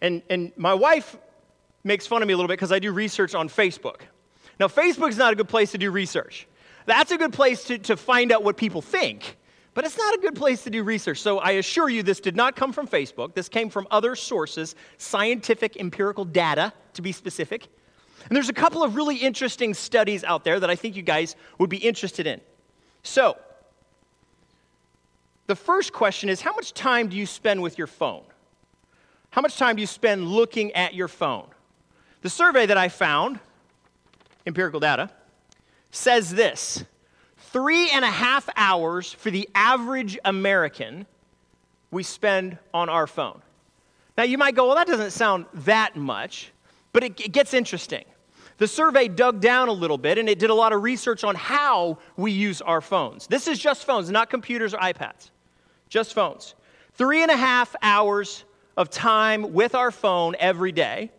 And, 0.01 0.21
and 0.29 0.51
my 0.56 0.75
wife 0.75 1.18
makes 1.83 2.06
fun 2.06 2.21
of 2.21 2.27
me 2.27 2.33
a 2.33 2.38
little 2.38 2.47
bit 2.47 2.57
because 2.57 2.71
I 2.71 2.77
do 2.77 2.91
research 2.91 3.33
on 3.33 3.50
Facebook. 3.50 4.01
Now, 4.59 4.68
Facebook's 4.68 5.18
not 5.18 5.33
a 5.33 5.35
good 5.35 5.50
place 5.50 5.71
to 5.71 5.79
do 5.79 5.89
research. 5.89 6.47
That's 6.85 7.12
a 7.12 7.18
good 7.18 7.33
place 7.33 7.63
to, 7.65 7.79
to 7.79 7.97
find 7.97 8.31
out 8.31 8.44
what 8.44 8.57
people 8.57 8.83
think. 8.83 9.38
But 9.73 9.85
it's 9.85 9.97
not 9.97 10.13
a 10.15 10.18
good 10.18 10.35
place 10.35 10.63
to 10.63 10.69
do 10.69 10.83
research. 10.83 11.21
So 11.21 11.39
I 11.39 11.51
assure 11.51 11.89
you, 11.89 12.03
this 12.03 12.19
did 12.19 12.35
not 12.35 12.56
come 12.56 12.73
from 12.73 12.88
Facebook. 12.88 13.33
This 13.33 13.47
came 13.47 13.69
from 13.69 13.88
other 13.89 14.15
sources, 14.15 14.75
scientific, 14.97 15.77
empirical 15.77 16.25
data, 16.25 16.73
to 16.94 17.01
be 17.01 17.12
specific. 17.12 17.68
And 18.27 18.35
there's 18.35 18.50
a 18.50 18.53
couple 18.53 18.83
of 18.83 18.95
really 18.95 19.15
interesting 19.15 19.73
studies 19.73 20.23
out 20.23 20.44
there 20.44 20.59
that 20.59 20.69
I 20.69 20.75
think 20.75 20.95
you 20.95 21.01
guys 21.01 21.35
would 21.57 21.69
be 21.69 21.77
interested 21.77 22.27
in. 22.27 22.41
So, 23.03 23.38
the 25.47 25.56
first 25.56 25.91
question 25.91 26.29
is 26.29 26.41
how 26.41 26.53
much 26.53 26.73
time 26.73 27.07
do 27.07 27.18
you 27.18 27.25
spend 27.25 27.62
with 27.62 27.77
your 27.77 27.88
phone? 27.88 28.23
How 29.31 29.41
much 29.41 29.57
time 29.57 29.77
do 29.77 29.81
you 29.81 29.88
spend 29.88 30.27
looking 30.27 30.71
at 30.73 30.94
your 30.94 31.07
phone? 31.07 31.47
The 32.21 32.29
survey 32.29 32.65
that 32.65 32.77
I 32.77 32.89
found, 32.89 33.39
empirical 34.45 34.79
data, 34.79 35.09
says 35.89 36.31
this 36.31 36.83
three 37.52 37.90
and 37.92 38.04
a 38.06 38.10
half 38.10 38.50
hours 38.56 39.12
for 39.12 39.30
the 39.30 39.50
average 39.54 40.18
American 40.24 41.06
we 41.92 42.04
spend 42.04 42.58
on 42.74 42.90
our 42.90 43.08
phone. 43.08 43.42
Now, 44.18 44.24
you 44.24 44.38
might 44.38 44.56
go, 44.56 44.68
well, 44.68 44.76
that 44.76 44.88
doesn't 44.88 45.12
sound 45.12 45.46
that 45.54 45.96
much, 45.96 46.52
but 46.94 47.04
it, 47.04 47.20
it, 47.20 47.31
gets 47.31 47.54
interesting. 47.54 48.06
The 48.58 48.68
survey 48.68 49.08
dug 49.08 49.42
down 49.42 49.68
a 49.68 49.74
little 49.74 49.98
bit 49.98 50.18
and 50.18 50.30
it 50.30 50.40
did 50.40 50.50
a 50.50 50.54
lot 50.54 50.74
of 50.74 50.84
research 50.84 51.24
on 51.24 51.36
how 51.36 51.98
we 52.16 52.31
use 52.31 52.62
our 52.62 52.81
phones. 52.81 53.28
This 53.28 53.48
is 53.48 53.60
just 53.60 53.86
phones, 53.86 54.10
not 54.10 54.30
computers 54.30 54.74
or 54.74 54.78
iPads, 54.78 55.31
just 55.90 56.14
phones. 56.14 56.56
Three 56.94 57.22
and 57.22 57.31
a 57.31 57.38
half 57.38 57.76
hours 57.81 58.46
of 58.78 58.90
time 58.90 59.54
with 59.54 59.76
our 59.76 59.92
phone 59.92 60.36
every 60.40 60.72
day, 60.72 61.12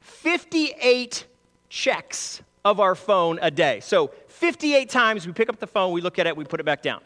58 0.00 1.26
checks 1.68 2.42
of 2.64 2.80
our 2.80 2.94
phone 2.94 3.38
a 3.42 3.50
day. 3.50 3.80
So 3.80 4.08
58 4.28 4.88
times 4.90 5.26
we 5.26 5.32
pick 5.32 5.48
up 5.48 5.58
the 5.58 5.66
phone, 5.66 5.92
we 5.92 6.00
look 6.00 6.18
at 6.18 6.26
it, 6.26 6.36
we 6.36 6.44
put 6.44 6.60
it 6.60 6.64
back 6.64 6.82
down. 6.82 7.00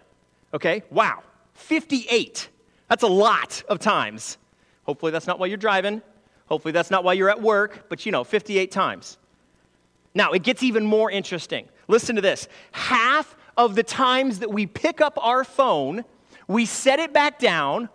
Okay? 0.52 0.82
Wow. 0.90 1.22
58. 1.54 2.48
That's 2.88 3.02
a 3.02 3.08
lot 3.08 3.62
of 3.68 3.78
times. 3.78 4.38
Hopefully, 4.84 5.12
that's 5.12 5.26
not 5.26 5.38
while 5.38 5.48
you're 5.48 5.56
driving. 5.56 6.02
Hopefully, 6.46 6.72
that's 6.72 6.90
not 6.90 7.04
while 7.04 7.14
you're 7.14 7.30
at 7.30 7.40
work, 7.40 7.88
but 7.88 8.04
you 8.04 8.12
know, 8.12 8.24
58 8.24 8.70
times. 8.70 9.18
Now, 10.14 10.32
it 10.32 10.42
gets 10.42 10.62
even 10.62 10.84
more 10.84 11.10
interesting. 11.10 11.68
Listen 11.88 12.16
to 12.16 12.22
this 12.22 12.48
half 12.72 13.36
of 13.56 13.74
the 13.74 13.82
times 13.82 14.40
that 14.40 14.50
we 14.50 14.66
pick 14.66 15.00
up 15.00 15.18
our 15.20 15.44
phone, 15.44 16.04
we 16.46 16.66
set 16.66 16.98
it 16.98 17.12
back 17.12 17.38
down, 17.38 17.88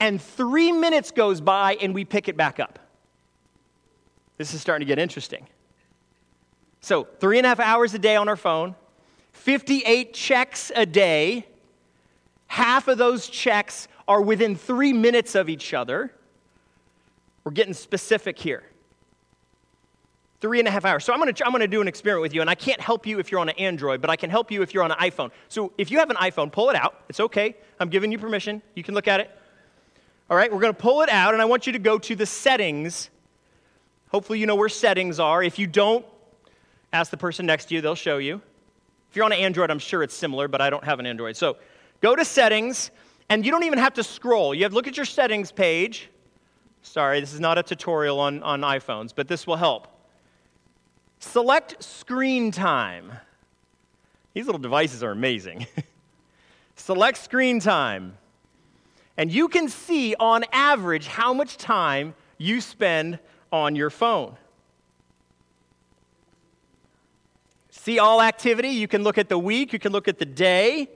and 0.00 0.20
three 0.20 0.72
minutes 0.72 1.10
goes 1.10 1.40
by 1.40 1.76
and 1.80 1.94
we 1.94 2.04
pick 2.04 2.28
it 2.28 2.36
back 2.36 2.60
up. 2.60 2.78
This 4.36 4.52
is 4.52 4.60
starting 4.60 4.86
to 4.86 4.88
get 4.88 4.98
interesting. 4.98 5.46
So, 6.86 7.02
three 7.18 7.38
and 7.38 7.44
a 7.44 7.48
half 7.48 7.58
hours 7.58 7.94
a 7.94 7.98
day 7.98 8.14
on 8.14 8.28
our 8.28 8.36
phone, 8.36 8.76
58 9.32 10.14
checks 10.14 10.70
a 10.72 10.86
day. 10.86 11.44
Half 12.46 12.86
of 12.86 12.96
those 12.96 13.26
checks 13.26 13.88
are 14.06 14.22
within 14.22 14.54
three 14.54 14.92
minutes 14.92 15.34
of 15.34 15.48
each 15.48 15.74
other. 15.74 16.12
We're 17.42 17.50
getting 17.50 17.74
specific 17.74 18.38
here. 18.38 18.62
Three 20.40 20.60
and 20.60 20.68
a 20.68 20.70
half 20.70 20.84
hours. 20.84 21.04
So 21.04 21.12
I'm 21.12 21.18
going 21.18 21.34
to 21.34 21.44
I'm 21.44 21.52
to 21.54 21.66
do 21.66 21.80
an 21.80 21.88
experiment 21.88 22.22
with 22.22 22.34
you, 22.34 22.40
and 22.40 22.48
I 22.48 22.54
can't 22.54 22.80
help 22.80 23.04
you 23.04 23.18
if 23.18 23.32
you're 23.32 23.40
on 23.40 23.48
an 23.48 23.58
Android, 23.58 24.00
but 24.00 24.08
I 24.08 24.14
can 24.14 24.30
help 24.30 24.52
you 24.52 24.62
if 24.62 24.72
you're 24.72 24.84
on 24.84 24.92
an 24.92 24.98
iPhone. 24.98 25.32
So 25.48 25.72
if 25.76 25.90
you 25.90 25.98
have 25.98 26.10
an 26.10 26.16
iPhone, 26.18 26.52
pull 26.52 26.70
it 26.70 26.76
out. 26.76 27.02
It's 27.08 27.18
okay. 27.18 27.56
I'm 27.80 27.88
giving 27.88 28.12
you 28.12 28.18
permission. 28.20 28.62
You 28.76 28.84
can 28.84 28.94
look 28.94 29.08
at 29.08 29.18
it. 29.18 29.28
All 30.30 30.36
right, 30.36 30.52
we're 30.52 30.60
going 30.60 30.72
to 30.72 30.80
pull 30.80 31.02
it 31.02 31.08
out, 31.08 31.34
and 31.34 31.42
I 31.42 31.46
want 31.46 31.66
you 31.66 31.72
to 31.72 31.80
go 31.80 31.98
to 31.98 32.14
the 32.14 32.26
settings. 32.26 33.10
Hopefully, 34.10 34.38
you 34.38 34.46
know 34.46 34.54
where 34.54 34.68
settings 34.68 35.18
are. 35.18 35.42
If 35.42 35.58
you 35.58 35.66
don't, 35.66 36.06
ask 36.92 37.10
the 37.10 37.16
person 37.16 37.46
next 37.46 37.66
to 37.66 37.74
you, 37.74 37.80
they'll 37.80 37.94
show 37.94 38.18
you. 38.18 38.40
If 39.10 39.16
you're 39.16 39.24
on 39.24 39.32
an 39.32 39.38
Android, 39.38 39.70
I'm 39.70 39.78
sure 39.78 40.02
it's 40.02 40.14
similar, 40.14 40.48
but 40.48 40.60
I 40.60 40.70
don't 40.70 40.84
have 40.84 41.00
an 41.00 41.06
Android. 41.06 41.36
So 41.36 41.56
go 42.00 42.16
to 42.16 42.24
settings, 42.24 42.90
and 43.28 43.44
you 43.44 43.50
don't 43.50 43.64
even 43.64 43.78
have 43.78 43.94
to 43.94 44.04
scroll. 44.04 44.54
You 44.54 44.64
have 44.64 44.72
look 44.72 44.86
at 44.86 44.96
your 44.96 45.06
settings 45.06 45.52
page. 45.52 46.10
Sorry, 46.82 47.20
this 47.20 47.32
is 47.32 47.40
not 47.40 47.58
a 47.58 47.62
tutorial 47.62 48.20
on, 48.20 48.42
on 48.42 48.60
iPhones, 48.60 49.12
but 49.14 49.28
this 49.28 49.46
will 49.46 49.56
help. 49.56 49.88
Select 51.18 51.82
screen 51.82 52.50
time. 52.50 53.12
These 54.34 54.46
little 54.46 54.60
devices 54.60 55.02
are 55.02 55.10
amazing. 55.10 55.66
Select 56.76 57.18
screen 57.18 57.58
time. 57.58 58.18
And 59.16 59.32
you 59.32 59.48
can 59.48 59.68
see 59.68 60.14
on 60.20 60.44
average 60.52 61.06
how 61.06 61.32
much 61.32 61.56
time 61.56 62.14
you 62.36 62.60
spend 62.60 63.18
on 63.50 63.74
your 63.74 63.88
phone. 63.90 64.36
See 67.86 68.00
all 68.00 68.20
activity. 68.20 68.70
You 68.70 68.88
can 68.88 69.04
look 69.04 69.16
at 69.16 69.28
the 69.28 69.38
week, 69.38 69.72
you 69.72 69.78
can 69.78 69.92
look 69.92 70.08
at 70.08 70.18
the 70.18 70.24
day. 70.24 70.88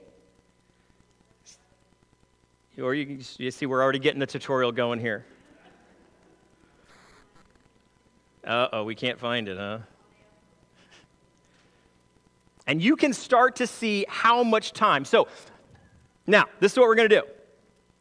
Or 2.83 2.97
you, 2.97 3.07
can, 3.07 3.25
you 3.39 3.53
see, 3.53 3.65
we're 3.65 3.81
already 3.81 4.01
getting 4.01 4.19
the 4.19 4.27
tutorial 4.27 4.73
going 4.73 4.99
here. 4.99 5.25
Uh 8.45 8.67
oh, 8.73 8.83
we 8.83 8.97
can't 8.97 9.21
find 9.21 9.47
it, 9.47 9.57
huh? 9.57 9.79
And 12.67 12.83
you 12.83 12.97
can 12.97 13.13
start 13.13 13.55
to 13.57 13.69
see 13.69 14.05
how 14.09 14.43
much 14.43 14.73
time. 14.73 15.05
So, 15.05 15.29
now, 16.27 16.47
this 16.59 16.73
is 16.73 16.79
what 16.79 16.89
we're 16.89 16.97
going 16.97 17.09
to 17.09 17.21
do. 17.21 17.27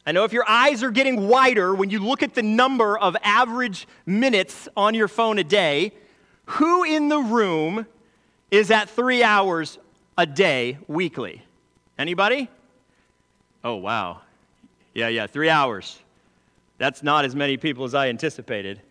I 0.07 0.13
know 0.13 0.23
if 0.23 0.33
your 0.33 0.49
eyes 0.49 0.81
are 0.81 0.89
getting 0.89 1.27
wider 1.27 1.75
when 1.75 1.91
you 1.91 1.99
look 1.99 2.23
at 2.23 2.33
the 2.33 2.41
number 2.41 2.97
of 2.97 3.15
average 3.21 3.87
minutes 4.07 4.67
on 4.75 4.95
your 4.95 5.07
phone 5.07 5.37
a 5.37 5.43
day, 5.43 5.91
who 6.45 6.83
in 6.83 7.09
the 7.09 7.19
room 7.19 7.85
is 8.51 8.71
at 8.71 8.89
three 8.89 9.23
hours 9.23 9.77
a 10.17 10.25
day 10.25 10.77
weekly? 10.87 11.43
Anybody? 11.97 12.49
Oh, 13.63 13.75
wow. 13.75 14.21
Yeah, 14.93 15.07
yeah, 15.07 15.27
three 15.27 15.49
hours. 15.49 15.99
That's 16.77 17.03
not 17.03 17.25
as 17.25 17.35
many 17.35 17.57
people 17.57 17.83
as 17.83 17.93
I 17.93 18.09
anticipated. 18.09 18.81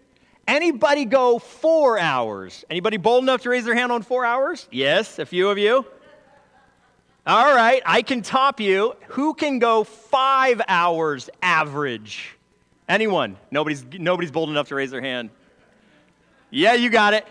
Anybody 0.47 1.05
go 1.05 1.38
four 1.38 1.99
hours? 1.99 2.65
Anybody 2.71 2.97
bold 2.97 3.23
enough 3.23 3.43
to 3.43 3.50
raise 3.50 3.65
their 3.65 3.75
hand 3.75 3.93
on 3.93 4.03
four 4.03 4.25
hours? 4.25 4.69
Yes, 4.71 5.19
a 5.19 5.27
few 5.27 5.50
of 5.50 5.59
you. 5.59 5.85
All 7.27 7.55
right, 7.55 7.83
I 7.85 8.00
can 8.00 8.23
top 8.23 8.59
you. 8.59 8.95
Who 9.09 9.35
can 9.35 9.59
go 9.59 9.85
five 9.85 10.62
hours 10.67 11.29
average? 11.43 12.37
Anyone? 12.88 13.37
Nobody's, 13.50 13.85
nobody's 13.85 14.31
bold 14.31 14.49
enough 14.49 14.69
to 14.69 14.75
raise 14.75 14.91
their 14.91 15.03
hand. 15.03 15.29
Yeah, 16.50 16.73
you 16.73 16.88
got 16.88 17.12
it. 17.12 17.27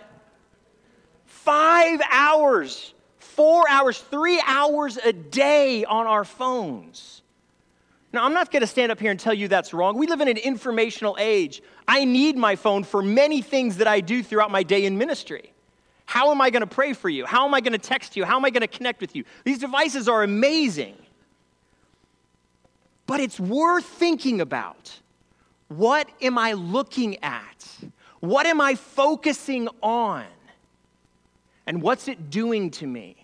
Five 1.28 2.02
hours, 2.10 2.94
four 3.20 3.70
hours, 3.70 4.00
three 4.00 4.42
hours 4.46 4.98
a 4.98 5.14
day 5.14 5.86
on 5.86 6.08
our 6.08 6.24
phones. 6.24 7.22
Now, 8.14 8.26
I'm 8.26 8.34
not 8.34 8.52
going 8.52 8.62
to 8.62 8.68
stand 8.68 8.92
up 8.92 9.00
here 9.00 9.12
and 9.12 9.20
tell 9.20 9.34
you 9.34 9.48
that's 9.48 9.74
wrong. 9.74 9.98
We 9.98 10.08
live 10.08 10.22
in 10.22 10.30
an 10.30 10.38
informational 10.38 11.18
age. 11.20 11.62
I 11.88 12.06
need 12.06 12.38
my 12.38 12.56
phone 12.56 12.84
for 12.84 13.02
many 13.02 13.42
things 13.42 13.78
that 13.78 13.88
I 13.88 14.00
do 14.00 14.24
throughout 14.24 14.50
my 14.50 14.64
day 14.64 14.86
in 14.86 14.98
ministry. 14.98 15.52
How 16.06 16.32
am 16.32 16.40
I 16.40 16.50
going 16.50 16.62
to 16.62 16.68
pray 16.68 16.94
for 16.94 17.10
you? 17.10 17.26
How 17.26 17.46
am 17.46 17.54
I 17.54 17.60
going 17.60 17.74
to 17.74 17.78
text 17.78 18.16
you? 18.16 18.24
How 18.24 18.38
am 18.38 18.46
I 18.46 18.50
going 18.50 18.62
to 18.62 18.68
connect 18.68 19.02
with 19.02 19.14
you? 19.14 19.26
These 19.44 19.60
devices 19.60 20.08
are 20.08 20.24
amazing. 20.24 20.96
But 23.06 23.20
it's 23.20 23.40
worth 23.40 23.86
thinking 23.86 24.40
about. 24.40 24.98
What 25.68 26.10
am 26.22 26.38
I 26.38 26.54
looking 26.54 27.22
at? 27.22 27.78
What 28.22 28.46
am 28.46 28.62
I 28.62 28.76
focusing 28.76 29.68
on? 29.84 30.24
And 31.68 31.82
what's 31.82 32.08
it 32.08 32.30
doing 32.30 32.72
to 32.72 32.88
me? 32.88 33.16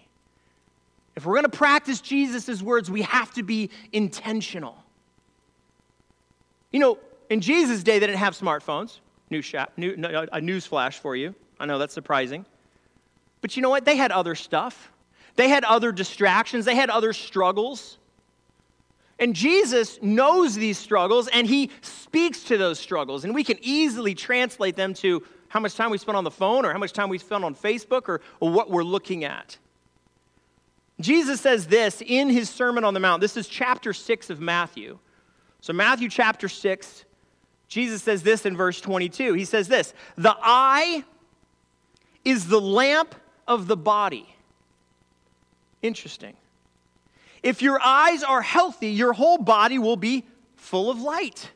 If 1.15 1.25
we're 1.25 1.33
going 1.33 1.49
to 1.49 1.57
practice 1.57 2.01
Jesus' 2.01 2.61
words, 2.61 2.91
we 2.91 3.03
have 3.03 3.33
to 3.35 3.43
be 3.43 3.69
intentional. 3.91 4.75
You 6.71 6.79
know, 6.79 6.97
in 7.29 7.39
Jesus' 7.39 7.83
day, 7.83 7.99
they 7.99 8.07
didn't 8.07 8.19
have 8.19 8.37
smartphones. 8.37 8.99
News, 9.29 9.53
new, 9.77 9.95
a 10.31 10.41
news 10.41 10.65
flash 10.65 10.99
for 10.99 11.15
you. 11.15 11.33
I 11.59 11.65
know 11.65 11.79
that's 11.79 11.93
surprising. 11.93 12.45
But 13.41 13.55
you 13.55 13.61
know 13.61 13.69
what? 13.69 13.85
They 13.85 13.95
had 13.95 14.11
other 14.11 14.35
stuff. 14.35 14.91
They 15.35 15.49
had 15.49 15.63
other 15.63 15.91
distractions. 15.91 16.65
They 16.65 16.75
had 16.75 16.89
other 16.89 17.13
struggles. 17.13 17.97
And 19.19 19.35
Jesus 19.35 19.99
knows 20.01 20.55
these 20.55 20.77
struggles 20.77 21.27
and 21.27 21.47
he 21.47 21.69
speaks 21.81 22.43
to 22.45 22.57
those 22.57 22.79
struggles. 22.79 23.23
And 23.23 23.33
we 23.33 23.43
can 23.43 23.57
easily 23.61 24.15
translate 24.15 24.75
them 24.75 24.93
to 24.95 25.23
how 25.53 25.59
much 25.59 25.75
time 25.75 25.91
we 25.91 25.99
spend 25.99 26.17
on 26.17 26.23
the 26.23 26.31
phone 26.31 26.65
or 26.65 26.71
how 26.71 26.79
much 26.79 26.93
time 26.93 27.09
we 27.09 27.19
spend 27.19 27.45
on 27.45 27.53
Facebook 27.53 28.09
or, 28.09 28.21
or 28.39 28.49
what 28.49 28.71
we're 28.71 28.83
looking 28.83 29.23
at. 29.23 29.55
Jesus 30.99 31.41
says 31.41 31.67
this 31.67 32.01
in 32.03 32.31
his 32.31 32.49
Sermon 32.49 32.83
on 32.83 32.95
the 32.95 32.99
Mount. 32.99 33.21
This 33.21 33.37
is 33.37 33.47
chapter 33.47 33.93
6 33.93 34.31
of 34.31 34.39
Matthew. 34.39 34.97
So, 35.61 35.71
Matthew 35.71 36.09
chapter 36.09 36.49
6, 36.49 37.05
Jesus 37.67 38.01
says 38.01 38.23
this 38.23 38.47
in 38.47 38.57
verse 38.57 38.81
22. 38.81 39.33
He 39.33 39.45
says 39.45 39.67
this 39.67 39.93
The 40.17 40.35
eye 40.41 41.03
is 42.25 42.47
the 42.47 42.59
lamp 42.59 43.13
of 43.47 43.67
the 43.67 43.77
body. 43.77 44.35
Interesting. 45.83 46.35
If 47.43 47.61
your 47.61 47.79
eyes 47.79 48.23
are 48.23 48.41
healthy, 48.41 48.89
your 48.89 49.13
whole 49.13 49.37
body 49.37 49.77
will 49.77 49.97
be 49.97 50.25
full 50.55 50.89
of 50.89 50.99
light. 50.99 51.51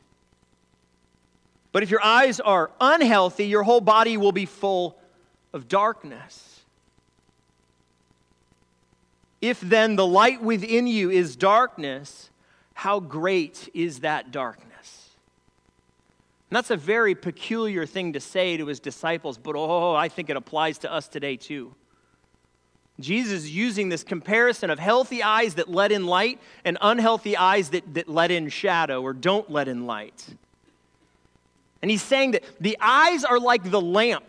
But 1.78 1.84
if 1.84 1.92
your 1.92 2.02
eyes 2.02 2.40
are 2.40 2.72
unhealthy, 2.80 3.46
your 3.46 3.62
whole 3.62 3.80
body 3.80 4.16
will 4.16 4.32
be 4.32 4.46
full 4.46 4.98
of 5.52 5.68
darkness. 5.68 6.62
If 9.40 9.60
then 9.60 9.94
the 9.94 10.04
light 10.04 10.42
within 10.42 10.88
you 10.88 11.08
is 11.08 11.36
darkness, 11.36 12.30
how 12.74 12.98
great 12.98 13.70
is 13.74 14.00
that 14.00 14.32
darkness? 14.32 15.10
And 16.50 16.56
that's 16.56 16.72
a 16.72 16.76
very 16.76 17.14
peculiar 17.14 17.86
thing 17.86 18.14
to 18.14 18.18
say 18.18 18.56
to 18.56 18.66
his 18.66 18.80
disciples, 18.80 19.38
but 19.38 19.54
oh, 19.54 19.94
I 19.94 20.08
think 20.08 20.30
it 20.30 20.36
applies 20.36 20.78
to 20.78 20.92
us 20.92 21.06
today 21.06 21.36
too. 21.36 21.76
Jesus 22.98 23.44
is 23.44 23.50
using 23.52 23.88
this 23.88 24.02
comparison 24.02 24.70
of 24.70 24.80
healthy 24.80 25.22
eyes 25.22 25.54
that 25.54 25.70
let 25.70 25.92
in 25.92 26.06
light 26.06 26.40
and 26.64 26.76
unhealthy 26.80 27.36
eyes 27.36 27.70
that, 27.70 27.94
that 27.94 28.08
let 28.08 28.32
in 28.32 28.48
shadow 28.48 29.00
or 29.00 29.12
don't 29.12 29.48
let 29.48 29.68
in 29.68 29.86
light. 29.86 30.26
And 31.80 31.90
he's 31.90 32.02
saying 32.02 32.32
that 32.32 32.44
the 32.60 32.76
eyes 32.80 33.24
are 33.24 33.38
like 33.38 33.70
the 33.70 33.80
lamp 33.80 34.24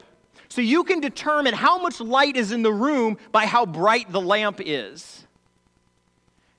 so 0.50 0.62
you 0.62 0.84
can 0.84 1.00
determine 1.00 1.54
how 1.54 1.80
much 1.82 2.00
light 2.02 2.36
is 2.36 2.52
in 2.52 2.64
the 2.64 2.74
room 2.74 3.18
by 3.32 3.46
how 3.46 3.66
bright 3.66 4.12
the 4.12 4.22
lamp 4.22 4.60
is. 4.64 5.26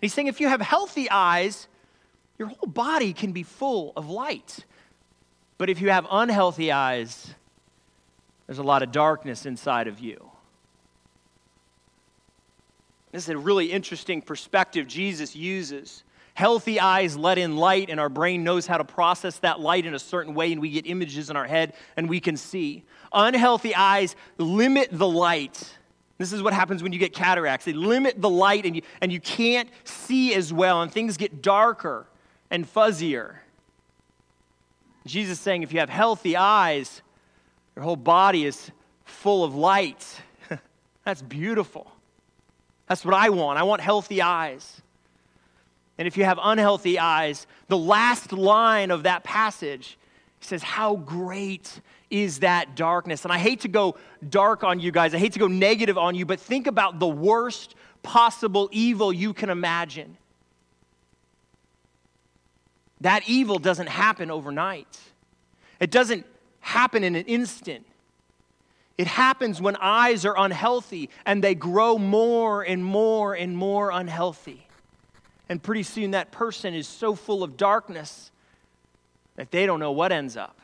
He's 0.01 0.15
saying 0.15 0.29
if 0.29 0.41
you 0.41 0.49
have 0.49 0.61
healthy 0.61 1.11
eyes, 1.11 1.69
your 2.39 2.49
whole 2.49 2.69
body 2.69 3.13
can 3.13 3.33
be 3.33 3.43
full 3.43 3.93
of 3.97 4.09
light. 4.09 4.65
But 5.59 5.69
if 5.69 5.81
you 5.81 5.91
have 5.91 6.07
unhealthy 6.11 6.73
eyes, 6.73 7.35
there's 8.47 8.59
a 8.59 8.63
lot 8.63 8.83
of 8.83 8.93
darkness 8.93 9.45
inside 9.45 9.89
of 9.89 10.01
you. 10.01 10.31
This 13.13 13.25
is 13.25 13.29
a 13.29 13.39
really 13.39 13.73
interesting 13.73 14.23
perspective 14.23 14.87
Jesus 14.87 15.35
uses. 15.35 16.05
Healthy 16.35 16.81
eyes 16.81 17.17
let 17.17 17.39
in 17.39 17.57
light, 17.57 17.91
and 17.91 17.99
our 17.99 18.09
brain 18.09 18.45
knows 18.45 18.67
how 18.67 18.79
to 18.79 18.85
process 18.85 19.39
that 19.39 19.61
light 19.61 19.87
in 19.87 19.95
a 19.95 19.99
certain 19.99 20.35
way, 20.35 20.53
and 20.53 20.61
we 20.61 20.71
get 20.71 20.87
images 20.87 21.31
in 21.31 21.37
our 21.37 21.47
head 21.47 21.75
and 21.97 22.09
we 22.09 22.21
can 22.21 22.37
see. 22.37 22.85
Unhealthy 23.13 23.75
eyes 23.75 24.17
limit 24.39 24.89
the 24.93 25.09
light. 25.09 25.77
This 26.19 26.33
is 26.33 26.43
what 26.43 26.53
happens 26.53 26.83
when 26.83 26.93
you 26.93 26.99
get 26.99 27.13
cataracts. 27.13 27.65
They 27.65 27.73
limit 27.73 28.21
the 28.21 28.29
light 28.29 28.67
and 28.67 28.77
you, 28.77 28.83
and 29.01 29.13
you 29.13 29.21
can't 29.21 29.69
see 29.85 30.35
as 30.35 30.53
well, 30.53 30.83
and 30.83 30.93
things 30.93 31.17
get 31.17 31.43
darker 31.43 32.07
and 32.51 32.71
fuzzier. 32.71 33.37
Jesus 35.07 35.39
is 35.39 35.41
saying 35.41 35.63
if 35.63 35.73
you 35.73 35.81
have 35.81 35.89
healthy 35.89 36.37
eyes, 36.37 37.03
your 37.75 37.85
whole 37.85 37.97
body 37.97 38.45
is 38.45 38.71
full 39.05 39.45
of 39.45 39.55
light. 39.55 40.07
That's 41.05 41.23
beautiful. 41.23 41.91
That's 42.87 43.05
what 43.05 43.15
I 43.15 43.31
want. 43.31 43.59
I 43.59 43.63
want 43.63 43.81
healthy 43.81 44.21
eyes. 44.21 44.83
And 46.01 46.07
if 46.07 46.17
you 46.17 46.25
have 46.25 46.39
unhealthy 46.43 46.99
eyes, 46.99 47.47
the 47.69 47.77
last 47.77 48.33
line 48.33 48.91
of 48.91 49.03
that 49.03 49.23
passage 49.23 49.99
says, 50.41 50.63
How 50.63 50.97
great 50.97 51.83
is 52.09 52.39
that 52.39 52.75
darkness. 52.75 53.25
And 53.25 53.31
I 53.31 53.37
hate 53.37 53.61
to 53.61 53.69
go 53.69 53.99
dark 54.27 54.65
on 54.65 54.81
you 54.81 54.93
guys, 54.93 55.15
I 55.15 55.19
hate 55.19 55.35
to 55.35 55.39
go 55.39 55.47
negative 55.47 55.99
on 55.99 56.15
you, 56.15 56.25
but 56.25 56.41
think 56.41 56.67
about 56.67 57.01
the 57.01 57.07
worst 57.07 57.75
possible 58.03 58.71
evil 58.73 59.13
you 59.13 59.35
can 59.35 59.51
imagine. 59.51 60.17
That 63.03 63.29
evil 63.29 63.59
doesn't 63.59 63.91
happen 63.91 64.31
overnight, 64.31 64.99
it 65.81 65.91
doesn't 65.91 66.25
happen 66.61 67.05
in 67.05 67.15
an 67.15 67.27
instant. 67.27 67.85
It 68.97 69.07
happens 69.07 69.61
when 69.61 69.77
eyes 69.77 70.25
are 70.25 70.35
unhealthy 70.39 71.11
and 71.27 71.45
they 71.45 71.55
grow 71.55 71.99
more 71.99 72.63
and 72.63 72.83
more 72.83 73.35
and 73.35 73.55
more 73.55 73.91
unhealthy. 73.91 74.67
And 75.51 75.61
pretty 75.61 75.83
soon 75.83 76.13
that 76.13 76.31
person 76.31 76.75
is 76.75 76.87
so 76.87 77.17
full 77.17 77.43
of 77.43 77.57
darkness 77.57 78.31
that 79.35 79.51
they 79.51 79.67
don't 79.67 79.81
know 79.81 79.91
what 79.91 80.13
ends 80.13 80.37
up. 80.37 80.61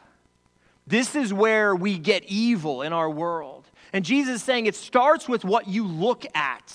This 0.87 1.17
is 1.17 1.35
where 1.35 1.75
we 1.75 1.99
get 1.99 2.23
evil 2.27 2.83
in 2.83 2.93
our 2.93 3.11
world. 3.11 3.65
And 3.93 4.05
Jesus 4.05 4.37
is 4.37 4.43
saying 4.45 4.67
it 4.67 4.77
starts 4.77 5.29
with 5.29 5.45
what 5.45 5.67
you 5.67 5.85
look 5.85 6.25
at, 6.37 6.73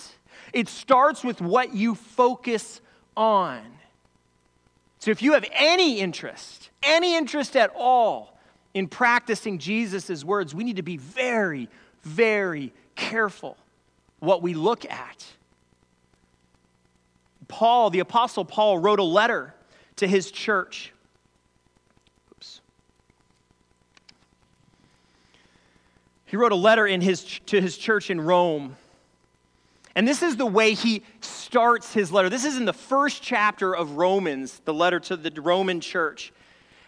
it 0.51 0.67
starts 0.67 1.23
with 1.23 1.39
what 1.39 1.73
you 1.73 1.95
focus 1.95 2.81
on. 3.15 3.61
So 4.99 5.09
if 5.09 5.21
you 5.21 5.31
have 5.31 5.45
any 5.53 5.99
interest, 6.01 6.69
any 6.83 7.15
interest 7.15 7.55
at 7.55 7.71
all 7.73 8.37
in 8.73 8.89
practicing 8.89 9.57
Jesus' 9.57 10.25
words, 10.25 10.53
we 10.53 10.65
need 10.65 10.75
to 10.75 10.83
be 10.83 10.97
very, 10.97 11.69
very 12.03 12.73
careful 12.95 13.55
what 14.19 14.41
we 14.41 14.53
look 14.53 14.83
at. 14.85 15.25
Paul, 17.51 17.89
the 17.91 17.99
Apostle 17.99 18.45
Paul, 18.45 18.79
wrote 18.79 18.99
a 18.99 19.03
letter 19.03 19.53
to 19.97 20.07
his 20.07 20.31
church. 20.31 20.93
Oops. 22.31 22.61
He 26.25 26.37
wrote 26.37 26.53
a 26.53 26.55
letter 26.55 26.87
in 26.87 27.01
his, 27.01 27.39
to 27.47 27.61
his 27.61 27.77
church 27.77 28.09
in 28.09 28.19
Rome. 28.19 28.77
And 29.95 30.07
this 30.07 30.23
is 30.23 30.37
the 30.37 30.45
way 30.45 30.73
he 30.73 31.03
starts 31.19 31.93
his 31.93 32.11
letter. 32.11 32.29
This 32.29 32.45
is 32.45 32.55
in 32.55 32.63
the 32.63 32.73
first 32.73 33.21
chapter 33.21 33.75
of 33.75 33.97
Romans, 33.97 34.61
the 34.63 34.73
letter 34.73 35.01
to 35.01 35.17
the 35.17 35.41
Roman 35.41 35.81
church. 35.81 36.31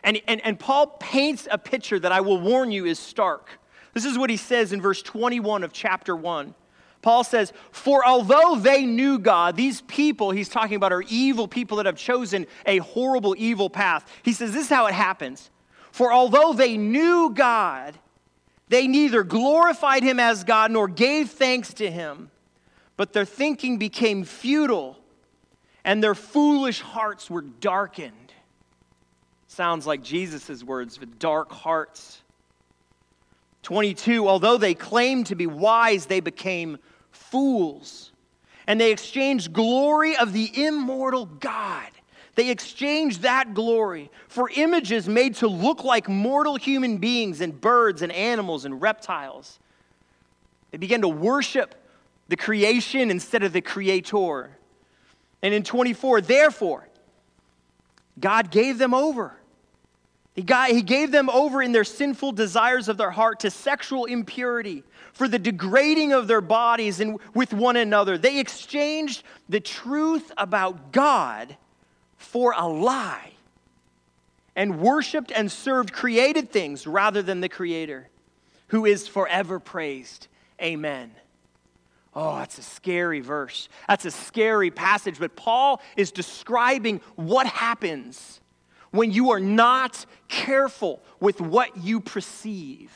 And, 0.03 0.21
and, 0.27 0.39
and 0.45 0.57
Paul 0.57 0.87
paints 0.99 1.47
a 1.51 1.57
picture 1.57 1.99
that 1.99 2.13
I 2.13 2.21
will 2.21 2.39
warn 2.39 2.71
you 2.71 2.85
is 2.85 2.99
stark. 2.99 3.49
This 3.93 4.05
is 4.05 4.17
what 4.17 4.29
he 4.29 4.37
says 4.37 4.71
in 4.71 4.81
verse 4.81 5.01
21 5.01 5.63
of 5.63 5.73
chapter 5.73 6.15
1. 6.15 6.55
Paul 7.03 7.23
says, 7.23 7.53
For 7.71 8.03
although 8.03 8.55
they 8.55 8.87
knew 8.87 9.19
God, 9.19 9.55
these 9.55 9.81
people, 9.81 10.31
he's 10.31 10.49
talking 10.49 10.77
about 10.77 10.91
are 10.91 11.03
evil 11.03 11.47
people 11.47 11.77
that 11.77 11.85
have 11.85 11.97
chosen 11.97 12.47
a 12.65 12.79
horrible, 12.79 13.35
evil 13.37 13.69
path. 13.69 14.09
He 14.23 14.33
says, 14.33 14.53
This 14.53 14.63
is 14.63 14.69
how 14.69 14.87
it 14.87 14.93
happens. 14.93 15.51
For 15.91 16.11
although 16.11 16.53
they 16.53 16.77
knew 16.77 17.29
God, 17.35 17.99
they 18.69 18.87
neither 18.87 19.23
glorified 19.23 20.01
him 20.01 20.19
as 20.19 20.43
God 20.43 20.71
nor 20.71 20.87
gave 20.87 21.29
thanks 21.29 21.75
to 21.75 21.91
him, 21.91 22.31
but 22.97 23.13
their 23.13 23.25
thinking 23.25 23.77
became 23.77 24.23
futile 24.23 24.97
and 25.83 26.01
their 26.01 26.15
foolish 26.15 26.79
hearts 26.79 27.29
were 27.29 27.41
darkened. 27.41 28.33
Sounds 29.47 29.85
like 29.85 30.01
Jesus' 30.01 30.63
words 30.63 30.99
with 30.99 31.19
dark 31.19 31.51
hearts. 31.51 32.23
22, 33.63 34.27
although 34.27 34.57
they 34.57 34.73
claimed 34.73 35.27
to 35.27 35.35
be 35.35 35.47
wise, 35.47 36.05
they 36.05 36.19
became 36.19 36.77
fools. 37.33 38.11
And 38.67 38.79
they 38.79 38.91
exchanged 38.91 39.51
glory 39.51 40.15
of 40.15 40.33
the 40.33 40.65
immortal 40.65 41.25
God. 41.25 41.89
They 42.35 42.51
exchanged 42.51 43.23
that 43.23 43.55
glory 43.55 44.11
for 44.27 44.51
images 44.55 45.09
made 45.09 45.33
to 45.37 45.47
look 45.47 45.83
like 45.83 46.07
mortal 46.07 46.57
human 46.57 46.99
beings 46.99 47.41
and 47.41 47.59
birds 47.59 48.03
and 48.03 48.11
animals 48.11 48.65
and 48.65 48.79
reptiles. 48.79 49.57
They 50.69 50.77
began 50.77 51.01
to 51.01 51.09
worship 51.09 51.73
the 52.27 52.37
creation 52.37 53.09
instead 53.09 53.41
of 53.41 53.51
the 53.51 53.61
creator. 53.61 54.55
And 55.41 55.55
in 55.55 55.63
24, 55.63 56.21
therefore, 56.21 56.87
God 58.19 58.51
gave 58.51 58.77
them 58.77 58.93
over 58.93 59.35
he, 60.33 60.41
got, 60.41 60.69
he 60.69 60.81
gave 60.81 61.11
them 61.11 61.29
over 61.29 61.61
in 61.61 61.71
their 61.71 61.83
sinful 61.83 62.31
desires 62.31 62.89
of 62.89 62.97
their 62.97 63.11
heart 63.11 63.41
to 63.41 63.51
sexual 63.51 64.05
impurity, 64.05 64.83
for 65.13 65.27
the 65.27 65.37
degrading 65.37 66.11
of 66.11 66.27
their 66.27 66.41
bodies 66.41 66.99
and 66.99 67.19
with 67.35 67.53
one 67.53 67.75
another. 67.75 68.17
They 68.17 68.39
exchanged 68.39 69.23
the 69.47 69.59
truth 69.59 70.31
about 70.37 70.91
God 70.91 71.55
for 72.17 72.53
a 72.57 72.67
lie 72.67 73.31
and 74.55 74.79
worshiped 74.79 75.31
and 75.31 75.51
served 75.51 75.93
created 75.93 76.51
things 76.51 76.87
rather 76.87 77.21
than 77.21 77.41
the 77.41 77.49
Creator, 77.49 78.09
who 78.67 78.85
is 78.85 79.07
forever 79.07 79.59
praised. 79.59 80.27
Amen. 80.59 81.11
Oh, 82.15 82.37
that's 82.37 82.57
a 82.57 82.63
scary 82.63 83.19
verse. 83.19 83.69
That's 83.87 84.05
a 84.05 84.11
scary 84.11 84.71
passage. 84.71 85.19
But 85.19 85.35
Paul 85.35 85.81
is 85.95 86.11
describing 86.11 87.01
what 87.15 87.47
happens 87.47 88.39
when 88.93 89.11
you 89.11 89.31
are 89.31 89.39
not 89.39 90.05
careful 90.27 91.01
with 91.19 91.41
what 91.41 91.77
you 91.77 91.99
perceive. 91.99 92.91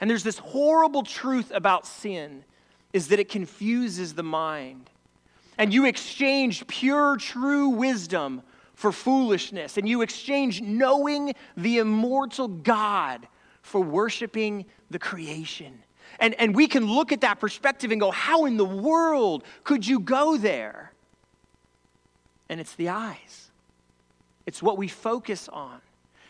And 0.00 0.10
there's 0.10 0.24
this 0.24 0.38
horrible 0.38 1.04
truth 1.04 1.52
about 1.54 1.86
sin 1.86 2.44
is 2.92 3.06
that 3.08 3.20
it 3.20 3.28
confuses 3.28 4.14
the 4.14 4.24
mind. 4.24 4.90
And 5.56 5.72
you 5.72 5.84
exchange 5.84 6.66
pure, 6.66 7.16
true 7.16 7.68
wisdom 7.68 8.42
for 8.74 8.90
foolishness. 8.90 9.78
And 9.78 9.88
you 9.88 10.02
exchange 10.02 10.60
knowing 10.60 11.32
the 11.56 11.78
immortal 11.78 12.48
God 12.48 13.28
for 13.62 13.80
worshiping 13.80 14.66
the 14.90 14.98
creation. 14.98 15.84
And, 16.18 16.34
and 16.40 16.56
we 16.56 16.66
can 16.66 16.86
look 16.86 17.12
at 17.12 17.20
that 17.20 17.38
perspective 17.38 17.92
and 17.92 18.00
go, 18.00 18.10
how 18.10 18.46
in 18.46 18.56
the 18.56 18.64
world 18.64 19.44
could 19.62 19.86
you 19.86 20.00
go 20.00 20.36
there? 20.36 20.92
And 22.48 22.60
it's 22.60 22.74
the 22.74 22.88
eyes. 22.88 23.41
It's 24.46 24.62
what 24.62 24.76
we 24.76 24.88
focus 24.88 25.48
on, 25.48 25.80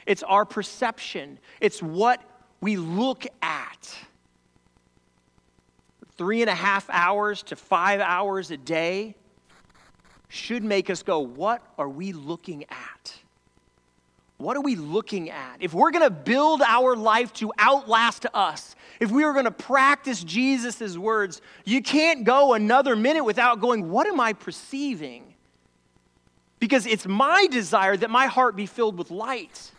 it's 0.06 0.22
our 0.22 0.44
perception, 0.44 1.38
it's 1.60 1.82
what 1.82 2.22
we 2.60 2.76
look 2.76 3.26
at. 3.42 3.96
Three 6.16 6.42
and 6.42 6.50
a 6.50 6.54
half 6.54 6.88
hours 6.90 7.42
to 7.44 7.56
five 7.56 8.00
hours 8.00 8.50
a 8.50 8.56
day 8.56 9.16
should 10.28 10.62
make 10.62 10.88
us 10.88 11.02
go, 11.02 11.20
What 11.20 11.62
are 11.78 11.88
we 11.88 12.12
looking 12.12 12.64
at? 12.64 13.14
What 14.38 14.56
are 14.56 14.60
we 14.60 14.74
looking 14.74 15.30
at? 15.30 15.58
If 15.60 15.72
we're 15.72 15.92
going 15.92 16.04
to 16.04 16.10
build 16.10 16.62
our 16.62 16.96
life 16.96 17.32
to 17.34 17.52
outlast 17.58 18.26
us, 18.34 18.74
if 18.98 19.10
we 19.10 19.22
are 19.24 19.32
going 19.32 19.44
to 19.44 19.52
practice 19.52 20.24
Jesus' 20.24 20.98
words, 20.98 21.40
you 21.64 21.80
can't 21.80 22.24
go 22.24 22.54
another 22.54 22.96
minute 22.96 23.24
without 23.24 23.60
going, 23.60 23.90
What 23.90 24.06
am 24.06 24.20
I 24.20 24.32
perceiving? 24.32 25.31
Because 26.62 26.86
it's 26.86 27.08
my 27.08 27.48
desire 27.50 27.96
that 27.96 28.08
my 28.08 28.26
heart 28.26 28.54
be 28.54 28.66
filled 28.66 28.96
with 28.96 29.10
light. 29.10 29.72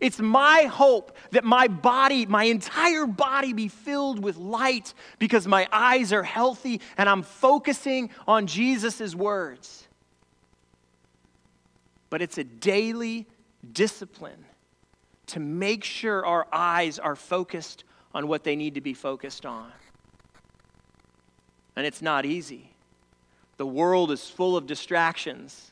It's 0.00 0.18
my 0.18 0.62
hope 0.62 1.16
that 1.30 1.44
my 1.44 1.68
body, 1.68 2.26
my 2.26 2.42
entire 2.42 3.06
body, 3.06 3.52
be 3.52 3.68
filled 3.68 4.18
with 4.18 4.36
light 4.36 4.94
because 5.20 5.46
my 5.46 5.68
eyes 5.70 6.12
are 6.12 6.24
healthy 6.24 6.80
and 6.98 7.08
I'm 7.08 7.22
focusing 7.22 8.10
on 8.26 8.48
Jesus' 8.48 9.14
words. 9.14 9.86
But 12.10 12.20
it's 12.20 12.36
a 12.38 12.44
daily 12.44 13.28
discipline 13.72 14.44
to 15.26 15.38
make 15.38 15.84
sure 15.84 16.26
our 16.26 16.48
eyes 16.52 16.98
are 16.98 17.14
focused 17.14 17.84
on 18.12 18.26
what 18.26 18.42
they 18.42 18.56
need 18.56 18.74
to 18.74 18.80
be 18.80 18.92
focused 18.92 19.46
on. 19.46 19.70
And 21.76 21.86
it's 21.86 22.02
not 22.02 22.26
easy. 22.26 22.72
The 23.56 23.66
world 23.66 24.10
is 24.10 24.28
full 24.28 24.56
of 24.56 24.66
distractions 24.66 25.70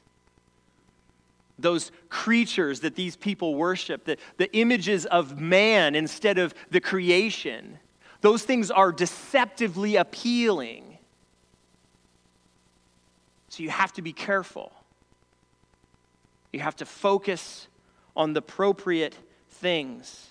those 1.62 1.90
creatures 2.08 2.80
that 2.80 2.94
these 2.96 3.16
people 3.16 3.54
worship, 3.54 4.04
the, 4.04 4.16
the 4.36 4.54
images 4.54 5.06
of 5.06 5.40
man 5.40 5.94
instead 5.94 6.38
of 6.38 6.54
the 6.70 6.80
creation, 6.80 7.78
those 8.20 8.42
things 8.42 8.70
are 8.70 8.92
deceptively 8.92 9.96
appealing. 9.96 10.98
So 13.48 13.62
you 13.62 13.70
have 13.70 13.92
to 13.94 14.02
be 14.02 14.12
careful. 14.12 14.72
You 16.52 16.60
have 16.60 16.76
to 16.76 16.86
focus 16.86 17.68
on 18.14 18.32
the 18.32 18.38
appropriate 18.38 19.16
things. 19.50 20.28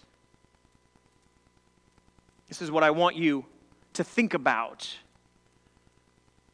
This 2.48 2.62
is 2.62 2.70
what 2.70 2.84
I 2.84 2.92
want 2.92 3.16
you 3.16 3.46
to 3.94 4.04
think 4.04 4.34
about. 4.34 4.98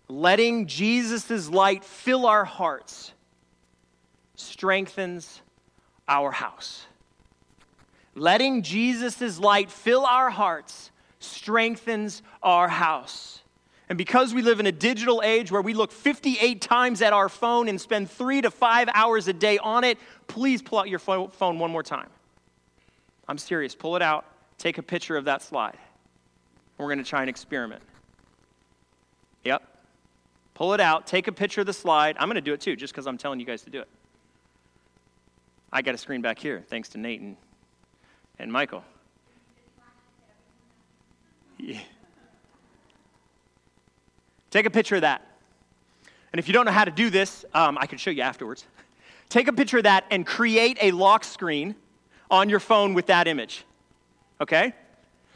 Letting 0.08 0.68
Jesus' 0.68 1.50
light 1.50 1.84
fill 1.84 2.26
our 2.26 2.46
hearts 2.46 3.14
strengthens 4.38 5.42
our 6.08 6.32
house. 6.32 6.86
Letting 8.16 8.62
Jesus' 8.62 9.40
light 9.40 9.70
fill 9.70 10.06
our 10.06 10.30
hearts 10.30 10.92
strengthens 11.20 12.22
our 12.42 12.70
house. 12.70 13.42
And 13.90 13.98
because 13.98 14.34
we 14.34 14.42
live 14.42 14.60
in 14.60 14.66
a 14.66 14.72
digital 14.72 15.22
age 15.24 15.52
where 15.52 15.62
we 15.62 15.74
look 15.74 15.92
58 15.92 16.62
times 16.62 17.02
at 17.02 17.14
our 17.14 17.30
phone 17.30 17.68
and 17.68 17.80
spend 17.80 18.10
three 18.10 18.42
to 18.42 18.52
five 18.52 18.90
hours 18.94 19.28
a 19.28 19.34
day 19.34 19.58
on 19.58 19.84
it, 19.84 19.98
please 20.28 20.62
pull 20.62 20.80
out 20.80 20.90
your 20.90 21.00
phone 21.00 21.60
one 21.60 21.72
more 21.72 21.84
time. 21.84 22.10
I'm 23.28 23.38
serious. 23.38 23.76
Pull 23.76 23.96
it 23.96 24.02
out, 24.02 24.26
take 24.58 24.78
a 24.78 24.84
picture 24.84 25.18
of 25.18 25.26
that 25.26 25.42
slide. 25.42 25.78
We're 26.78 26.88
going 26.88 27.00
to 27.00 27.04
try 27.04 27.24
an 27.24 27.30
experiment. 27.30 27.82
Yep. 29.44 29.64
Pull 30.54 30.74
it 30.74 30.80
out, 30.80 31.08
take 31.08 31.28
a 31.28 31.32
picture 31.32 31.62
of 31.62 31.68
the 31.68 31.74
slide. 31.74 32.18
I'm 32.20 32.28
going 32.28 32.36
to 32.36 32.42
do 32.42 32.54
it 32.54 32.62
too, 32.62 32.76
just 32.76 32.94
because 32.94 33.08
I'm 33.08 33.18
telling 33.18 33.40
you 33.40 33.46
guys 33.46 33.62
to 33.64 33.70
do 33.70 33.80
it. 33.82 33.88
I 35.72 35.82
got 35.82 35.94
a 35.94 35.98
screen 35.98 36.22
back 36.22 36.40
here, 36.40 36.64
thanks 36.70 36.90
to 36.90 36.98
Nate 36.98 37.22
and, 38.40 38.52
Michael. 38.52 38.84
Take 44.50 44.66
a 44.66 44.70
picture 44.70 44.96
of 44.96 45.02
that. 45.02 45.24
And 46.32 46.40
if 46.40 46.48
you 46.48 46.54
don't 46.54 46.66
know 46.66 46.72
how 46.72 46.86
to 46.86 46.92
do 46.92 47.10
this, 47.10 47.44
um, 47.54 47.78
I 47.80 47.86
can 47.86 47.98
show 47.98 48.12
you 48.12 48.22
afterwards. 48.22 48.66
Take 49.30 49.48
a 49.48 49.54
picture 49.54 49.78
of 49.78 49.84
that 49.84 50.06
and 50.10 50.26
create 50.26 50.78
a 50.82 50.92
lock 50.92 51.24
screen 51.24 51.76
on 52.32 52.50
your 52.50 52.60
phone 52.60 52.94
with 52.94 53.08
that 53.08 53.28
image. 53.28 53.66
Okay? 54.40 54.74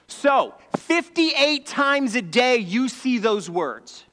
So, 0.08 0.54
58 0.78 1.66
times 1.66 2.16
a 2.16 2.22
day 2.22 2.58
you 2.58 2.88
see 2.88 3.18
those 3.18 3.50
words. 3.50 4.06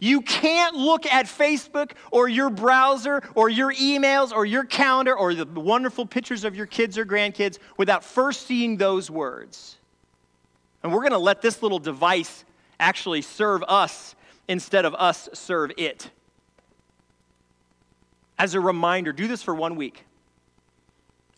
You 0.00 0.22
can't 0.22 0.74
look 0.74 1.06
at 1.06 1.26
Facebook 1.26 1.92
or 2.10 2.26
your 2.26 2.48
browser 2.48 3.22
or 3.34 3.50
your 3.50 3.72
emails 3.74 4.32
or 4.32 4.46
your 4.46 4.64
calendar 4.64 5.14
or 5.14 5.34
the 5.34 5.44
wonderful 5.44 6.06
pictures 6.06 6.42
of 6.44 6.56
your 6.56 6.66
kids 6.66 6.96
or 6.96 7.04
grandkids 7.04 7.58
without 7.76 8.02
first 8.02 8.46
seeing 8.46 8.78
those 8.78 9.10
words. 9.10 9.76
And 10.82 10.90
we're 10.90 11.00
going 11.00 11.12
to 11.12 11.18
let 11.18 11.42
this 11.42 11.62
little 11.62 11.78
device 11.78 12.44
actually 12.80 13.20
serve 13.20 13.62
us 13.68 14.14
instead 14.48 14.86
of 14.86 14.94
us 14.94 15.28
serve 15.34 15.70
it. 15.76 16.10
As 18.38 18.54
a 18.54 18.60
reminder, 18.60 19.12
do 19.12 19.28
this 19.28 19.42
for 19.42 19.54
one 19.54 19.76
week. 19.76 20.06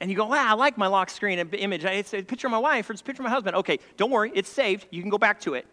And 0.00 0.08
you 0.08 0.16
go, 0.16 0.26
wow, 0.26 0.46
I 0.48 0.52
like 0.54 0.78
my 0.78 0.86
lock 0.86 1.10
screen 1.10 1.40
image. 1.40 1.84
It's 1.84 2.14
a 2.14 2.22
picture 2.22 2.46
of 2.46 2.52
my 2.52 2.58
wife 2.58 2.88
or 2.88 2.92
it's 2.92 3.02
a 3.02 3.04
picture 3.04 3.22
of 3.22 3.24
my 3.24 3.30
husband. 3.30 3.56
Okay, 3.56 3.80
don't 3.96 4.12
worry, 4.12 4.30
it's 4.34 4.48
saved. 4.48 4.86
You 4.90 5.02
can 5.02 5.10
go 5.10 5.18
back 5.18 5.40
to 5.40 5.54
it. 5.54 5.66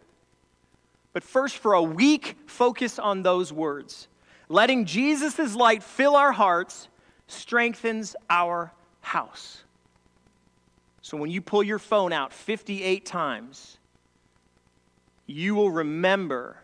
But 1.13 1.23
first, 1.23 1.57
for 1.57 1.73
a 1.73 1.81
week, 1.81 2.37
focus 2.45 2.99
on 2.99 3.23
those 3.23 3.51
words. 3.51 4.07
Letting 4.47 4.85
Jesus' 4.85 5.55
light 5.55 5.83
fill 5.83 6.15
our 6.15 6.31
hearts 6.31 6.87
strengthens 7.27 8.15
our 8.29 8.71
house. 9.01 9.63
So 11.01 11.17
when 11.17 11.31
you 11.31 11.41
pull 11.41 11.63
your 11.63 11.79
phone 11.79 12.13
out 12.13 12.33
58 12.33 13.05
times, 13.05 13.77
you 15.25 15.55
will 15.55 15.71
remember 15.71 16.57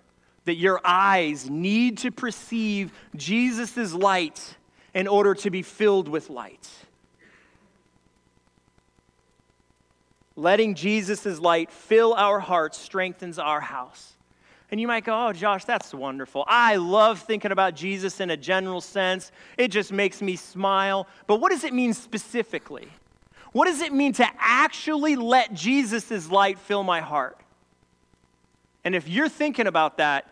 that 0.46 0.56
your 0.56 0.80
eyes 0.84 1.50
need 1.50 2.00
to 2.00 2.12
perceive 2.12 2.92
Jesus' 3.16 3.94
light 3.94 4.58
in 4.94 5.08
order 5.08 5.34
to 5.36 5.50
be 5.50 5.62
filled 5.62 6.08
with 6.08 6.30
light. 6.30 6.68
Letting 10.36 10.76
Jesus' 10.76 11.40
light 11.40 11.72
fill 11.72 12.14
our 12.14 12.40
hearts 12.40 12.78
strengthens 12.78 13.40
our 13.40 13.62
house. 13.62 14.15
And 14.72 14.82
you 14.82 14.88
might 14.88 15.04
go, 15.04 15.28
oh, 15.28 15.32
Josh, 15.32 15.64
that's 15.66 15.94
wonderful. 15.94 16.44
I 16.48 16.78
love 16.78 17.22
thinking 17.22 17.52
about 17.52 17.76
Jesus 17.76 18.20
in 18.20 18.32
a 18.32 18.38
general 18.38 18.82
sense. 18.82 19.32
It 19.58 19.70
just 19.70 19.92
makes 19.92 20.22
me 20.22 20.36
smile. 20.36 21.08
But 21.28 21.40
what 21.40 21.52
does 21.52 21.64
it 21.64 21.74
mean 21.74 21.94
specifically? 21.94 22.88
What 23.52 23.68
does 23.68 23.82
it 23.82 23.94
mean 23.94 24.14
to 24.14 24.28
actually 24.38 25.16
let 25.16 25.54
Jesus' 25.54 26.30
light 26.30 26.60
fill 26.60 26.84
my 26.84 27.00
heart? 27.00 27.40
And 28.84 28.96
if 28.96 29.08
you're 29.08 29.30
thinking 29.30 29.68
about 29.68 29.98
that, 29.98 30.28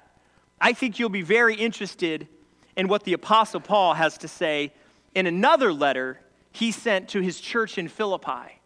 I 0.59 0.73
think 0.73 0.99
you'll 0.99 1.09
be 1.09 1.21
very 1.21 1.55
interested 1.55 2.27
in 2.75 2.87
what 2.87 3.03
the 3.03 3.13
Apostle 3.13 3.59
Paul 3.59 3.93
has 3.93 4.17
to 4.19 4.27
say 4.27 4.73
in 5.15 5.27
another 5.27 5.71
letter 5.71 6.19
he 6.51 6.71
sent 6.71 7.09
to 7.09 7.19
his 7.19 7.39
church 7.39 7.77
in 7.77 7.87
Philippi. 7.87 8.59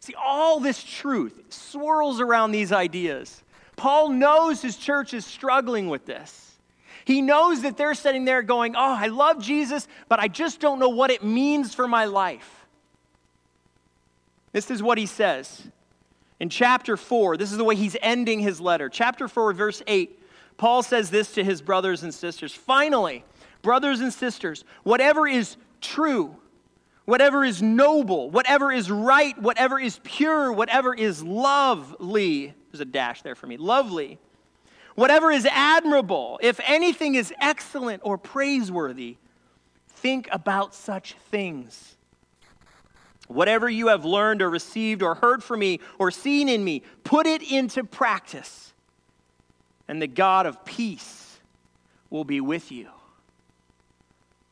See, 0.00 0.14
all 0.14 0.60
this 0.60 0.82
truth 0.82 1.42
swirls 1.48 2.20
around 2.20 2.52
these 2.52 2.72
ideas. 2.72 3.42
Paul 3.78 4.10
knows 4.10 4.60
his 4.60 4.76
church 4.76 5.14
is 5.14 5.24
struggling 5.24 5.88
with 5.88 6.04
this. 6.04 6.58
He 7.04 7.22
knows 7.22 7.62
that 7.62 7.78
they're 7.78 7.94
sitting 7.94 8.26
there 8.26 8.42
going, 8.42 8.76
Oh, 8.76 8.96
I 8.98 9.06
love 9.06 9.40
Jesus, 9.40 9.88
but 10.08 10.18
I 10.18 10.28
just 10.28 10.60
don't 10.60 10.78
know 10.78 10.90
what 10.90 11.10
it 11.10 11.24
means 11.24 11.74
for 11.74 11.88
my 11.88 12.04
life. 12.04 12.66
This 14.52 14.70
is 14.70 14.82
what 14.82 14.98
he 14.98 15.06
says 15.06 15.62
in 16.40 16.50
chapter 16.50 16.96
4. 16.96 17.36
This 17.36 17.52
is 17.52 17.56
the 17.56 17.64
way 17.64 17.76
he's 17.76 17.96
ending 18.02 18.40
his 18.40 18.60
letter. 18.60 18.88
Chapter 18.88 19.28
4, 19.28 19.52
verse 19.52 19.80
8. 19.86 20.20
Paul 20.56 20.82
says 20.82 21.08
this 21.08 21.32
to 21.34 21.44
his 21.44 21.62
brothers 21.62 22.02
and 22.02 22.12
sisters 22.12 22.52
Finally, 22.52 23.24
brothers 23.62 24.00
and 24.00 24.12
sisters, 24.12 24.64
whatever 24.82 25.28
is 25.28 25.56
true, 25.80 26.36
whatever 27.04 27.44
is 27.44 27.62
noble, 27.62 28.28
whatever 28.28 28.72
is 28.72 28.90
right, 28.90 29.40
whatever 29.40 29.78
is 29.78 30.00
pure, 30.02 30.52
whatever 30.52 30.92
is 30.92 31.22
lovely, 31.22 32.54
there's 32.70 32.80
a 32.80 32.84
dash 32.84 33.22
there 33.22 33.34
for 33.34 33.46
me. 33.46 33.56
Lovely. 33.56 34.18
Whatever 34.94 35.30
is 35.30 35.46
admirable, 35.46 36.40
if 36.42 36.60
anything 36.64 37.14
is 37.14 37.32
excellent 37.40 38.02
or 38.04 38.18
praiseworthy, 38.18 39.16
think 39.88 40.28
about 40.32 40.74
such 40.74 41.14
things. 41.30 41.96
Whatever 43.28 43.68
you 43.68 43.88
have 43.88 44.04
learned 44.04 44.42
or 44.42 44.50
received 44.50 45.02
or 45.02 45.14
heard 45.14 45.44
from 45.44 45.60
me 45.60 45.80
or 45.98 46.10
seen 46.10 46.48
in 46.48 46.64
me, 46.64 46.82
put 47.04 47.26
it 47.26 47.42
into 47.42 47.84
practice, 47.84 48.72
and 49.86 50.00
the 50.00 50.06
God 50.06 50.46
of 50.46 50.64
peace 50.64 51.38
will 52.10 52.24
be 52.24 52.40
with 52.40 52.72
you. 52.72 52.88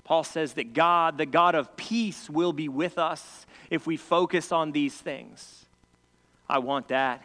Paul 0.04 0.22
says 0.22 0.52
that 0.52 0.72
God, 0.72 1.18
the 1.18 1.26
God 1.26 1.56
of 1.56 1.76
peace, 1.76 2.30
will 2.30 2.52
be 2.52 2.68
with 2.68 2.98
us 2.98 3.46
if 3.70 3.86
we 3.86 3.96
focus 3.96 4.52
on 4.52 4.70
these 4.70 4.94
things. 4.94 5.64
I 6.48 6.60
want 6.60 6.88
that. 6.88 7.22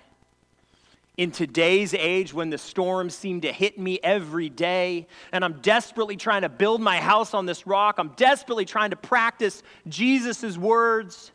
In 1.17 1.32
today's 1.32 1.93
age, 1.93 2.34
when 2.34 2.50
the 2.50 2.58
storms 2.58 3.13
seem 3.13 3.41
to 3.41 3.52
hit 3.52 3.78
me 3.78 4.00
every 4.02 4.50
day, 4.50 5.08
and 5.32 5.43
I'm 5.43 5.60
desperately 5.62 6.15
trying 6.15 6.43
to 6.43 6.50
build 6.50 6.82
my 6.82 7.00
house 7.00 7.34
on 7.34 7.45
this 7.45 7.67
rock, 7.67 7.95
I'm 7.97 8.10
desperately 8.15 8.65
trying 8.65 8.91
to 8.91 8.95
practice 8.95 9.62
Jesus' 9.88 10.58
words. 10.58 11.32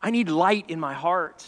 I 0.00 0.10
need 0.10 0.28
light 0.28 0.70
in 0.70 0.78
my 0.78 0.94
heart. 0.94 1.46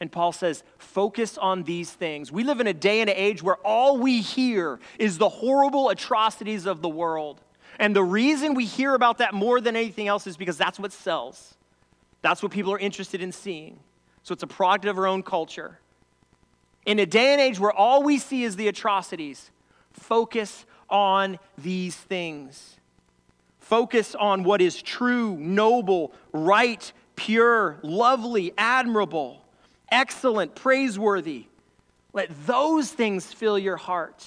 And 0.00 0.12
Paul 0.12 0.32
says, 0.32 0.62
focus 0.76 1.36
on 1.38 1.64
these 1.64 1.90
things. 1.90 2.30
We 2.30 2.44
live 2.44 2.60
in 2.60 2.66
a 2.66 2.74
day 2.74 3.00
and 3.00 3.10
an 3.10 3.16
age 3.16 3.42
where 3.42 3.56
all 3.56 3.98
we 3.98 4.20
hear 4.20 4.78
is 4.98 5.18
the 5.18 5.28
horrible 5.28 5.88
atrocities 5.88 6.66
of 6.66 6.82
the 6.82 6.88
world. 6.88 7.40
And 7.78 7.96
the 7.96 8.04
reason 8.04 8.54
we 8.54 8.64
hear 8.64 8.94
about 8.94 9.18
that 9.18 9.34
more 9.34 9.60
than 9.60 9.74
anything 9.74 10.06
else 10.06 10.26
is 10.26 10.36
because 10.36 10.56
that's 10.56 10.78
what 10.78 10.92
sells. 10.92 11.54
That's 12.22 12.42
what 12.42 12.52
people 12.52 12.72
are 12.72 12.78
interested 12.78 13.22
in 13.22 13.32
seeing. 13.32 13.80
So 14.28 14.34
it's 14.34 14.42
a 14.42 14.46
product 14.46 14.84
of 14.84 14.98
our 14.98 15.06
own 15.06 15.22
culture. 15.22 15.78
In 16.84 16.98
a 16.98 17.06
day 17.06 17.32
and 17.32 17.40
age 17.40 17.58
where 17.58 17.72
all 17.72 18.02
we 18.02 18.18
see 18.18 18.44
is 18.44 18.56
the 18.56 18.68
atrocities, 18.68 19.50
focus 19.90 20.66
on 20.90 21.38
these 21.56 21.96
things. 21.96 22.76
Focus 23.58 24.14
on 24.14 24.44
what 24.44 24.60
is 24.60 24.82
true, 24.82 25.34
noble, 25.38 26.12
right, 26.34 26.92
pure, 27.16 27.78
lovely, 27.82 28.52
admirable, 28.58 29.46
excellent, 29.90 30.54
praiseworthy. 30.54 31.46
Let 32.12 32.28
those 32.46 32.90
things 32.90 33.32
fill 33.32 33.58
your 33.58 33.78
heart. 33.78 34.26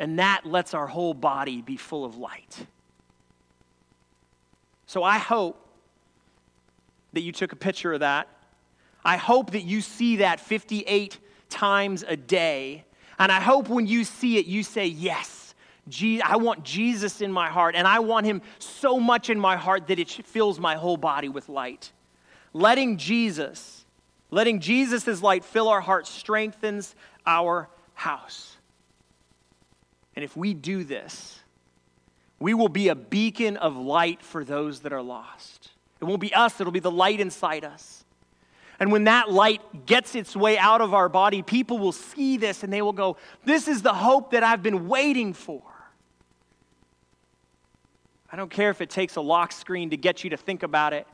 And 0.00 0.18
that 0.18 0.46
lets 0.46 0.74
our 0.74 0.88
whole 0.88 1.14
body 1.14 1.62
be 1.62 1.76
full 1.76 2.04
of 2.04 2.16
light. 2.16 2.66
So 4.86 5.04
I 5.04 5.18
hope 5.18 5.64
that 7.12 7.20
you 7.20 7.30
took 7.30 7.52
a 7.52 7.56
picture 7.56 7.92
of 7.92 8.00
that 8.00 8.26
I 9.04 9.16
hope 9.16 9.52
that 9.52 9.62
you 9.62 9.80
see 9.80 10.16
that 10.16 10.40
58 10.40 11.18
times 11.48 12.04
a 12.06 12.16
day. 12.16 12.84
And 13.18 13.30
I 13.30 13.40
hope 13.40 13.68
when 13.68 13.86
you 13.86 14.04
see 14.04 14.38
it, 14.38 14.46
you 14.46 14.62
say, 14.62 14.86
Yes, 14.86 15.54
I 16.24 16.36
want 16.36 16.62
Jesus 16.62 17.20
in 17.20 17.32
my 17.32 17.48
heart. 17.48 17.74
And 17.74 17.86
I 17.86 17.98
want 17.98 18.26
him 18.26 18.42
so 18.58 19.00
much 19.00 19.30
in 19.30 19.38
my 19.38 19.56
heart 19.56 19.88
that 19.88 19.98
it 19.98 20.08
fills 20.08 20.60
my 20.60 20.76
whole 20.76 20.96
body 20.96 21.28
with 21.28 21.48
light. 21.48 21.92
Letting 22.52 22.98
Jesus, 22.98 23.84
letting 24.30 24.60
Jesus' 24.60 25.22
light 25.22 25.44
fill 25.44 25.68
our 25.68 25.80
hearts 25.80 26.10
strengthens 26.10 26.94
our 27.26 27.68
house. 27.94 28.56
And 30.14 30.24
if 30.24 30.36
we 30.36 30.54
do 30.54 30.84
this, 30.84 31.40
we 32.38 32.54
will 32.54 32.68
be 32.68 32.88
a 32.88 32.94
beacon 32.94 33.56
of 33.56 33.76
light 33.76 34.22
for 34.22 34.44
those 34.44 34.80
that 34.80 34.92
are 34.92 35.02
lost. 35.02 35.70
It 36.00 36.04
won't 36.04 36.20
be 36.20 36.34
us, 36.34 36.60
it'll 36.60 36.72
be 36.72 36.80
the 36.80 36.90
light 36.90 37.20
inside 37.20 37.64
us. 37.64 38.01
And 38.80 38.90
when 38.90 39.04
that 39.04 39.30
light 39.30 39.86
gets 39.86 40.14
its 40.14 40.34
way 40.34 40.58
out 40.58 40.80
of 40.80 40.94
our 40.94 41.08
body, 41.08 41.42
people 41.42 41.78
will 41.78 41.92
see 41.92 42.36
this 42.36 42.62
and 42.62 42.72
they 42.72 42.82
will 42.82 42.92
go, 42.92 43.16
This 43.44 43.68
is 43.68 43.82
the 43.82 43.92
hope 43.92 44.32
that 44.32 44.42
I've 44.42 44.62
been 44.62 44.88
waiting 44.88 45.32
for. 45.32 45.62
I 48.30 48.36
don't 48.36 48.50
care 48.50 48.70
if 48.70 48.80
it 48.80 48.88
takes 48.88 49.16
a 49.16 49.20
lock 49.20 49.52
screen 49.52 49.90
to 49.90 49.96
get 49.96 50.24
you 50.24 50.30
to 50.30 50.36
think 50.36 50.62
about 50.62 50.94
it. 50.94 51.06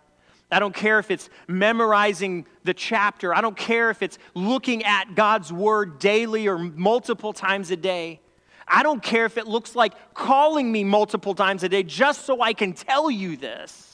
I 0.51 0.61
don't 0.61 0.75
care 0.75 0.99
if 0.99 1.11
it's 1.11 1.29
memorizing 1.47 2.47
the 2.65 2.73
chapter. 2.73 3.35
I 3.35 3.41
don't 3.41 3.57
care 3.57 3.91
if 3.91 4.03
it's 4.03 4.19
looking 4.35 4.85
at 4.85 5.15
God's 5.15 5.53
word 5.53 5.99
daily 5.99 6.47
or 6.47 6.59
multiple 6.59 7.33
times 7.33 7.71
a 7.71 7.77
day. 7.77 8.21
I 8.67 8.83
don't 8.83 9.03
care 9.03 9.27
if 9.27 9.37
it 9.37 9.47
looks 9.47 9.75
like 9.75 10.15
calling 10.15 10.71
me 10.71 10.85
multiple 10.85 11.35
times 11.35 11.65
a 11.65 11.69
day 11.69 11.83
just 11.83 12.25
so 12.25 12.41
I 12.41 12.53
can 12.53 12.73
tell 12.73 13.11
you 13.11 13.37
this. 13.37 13.88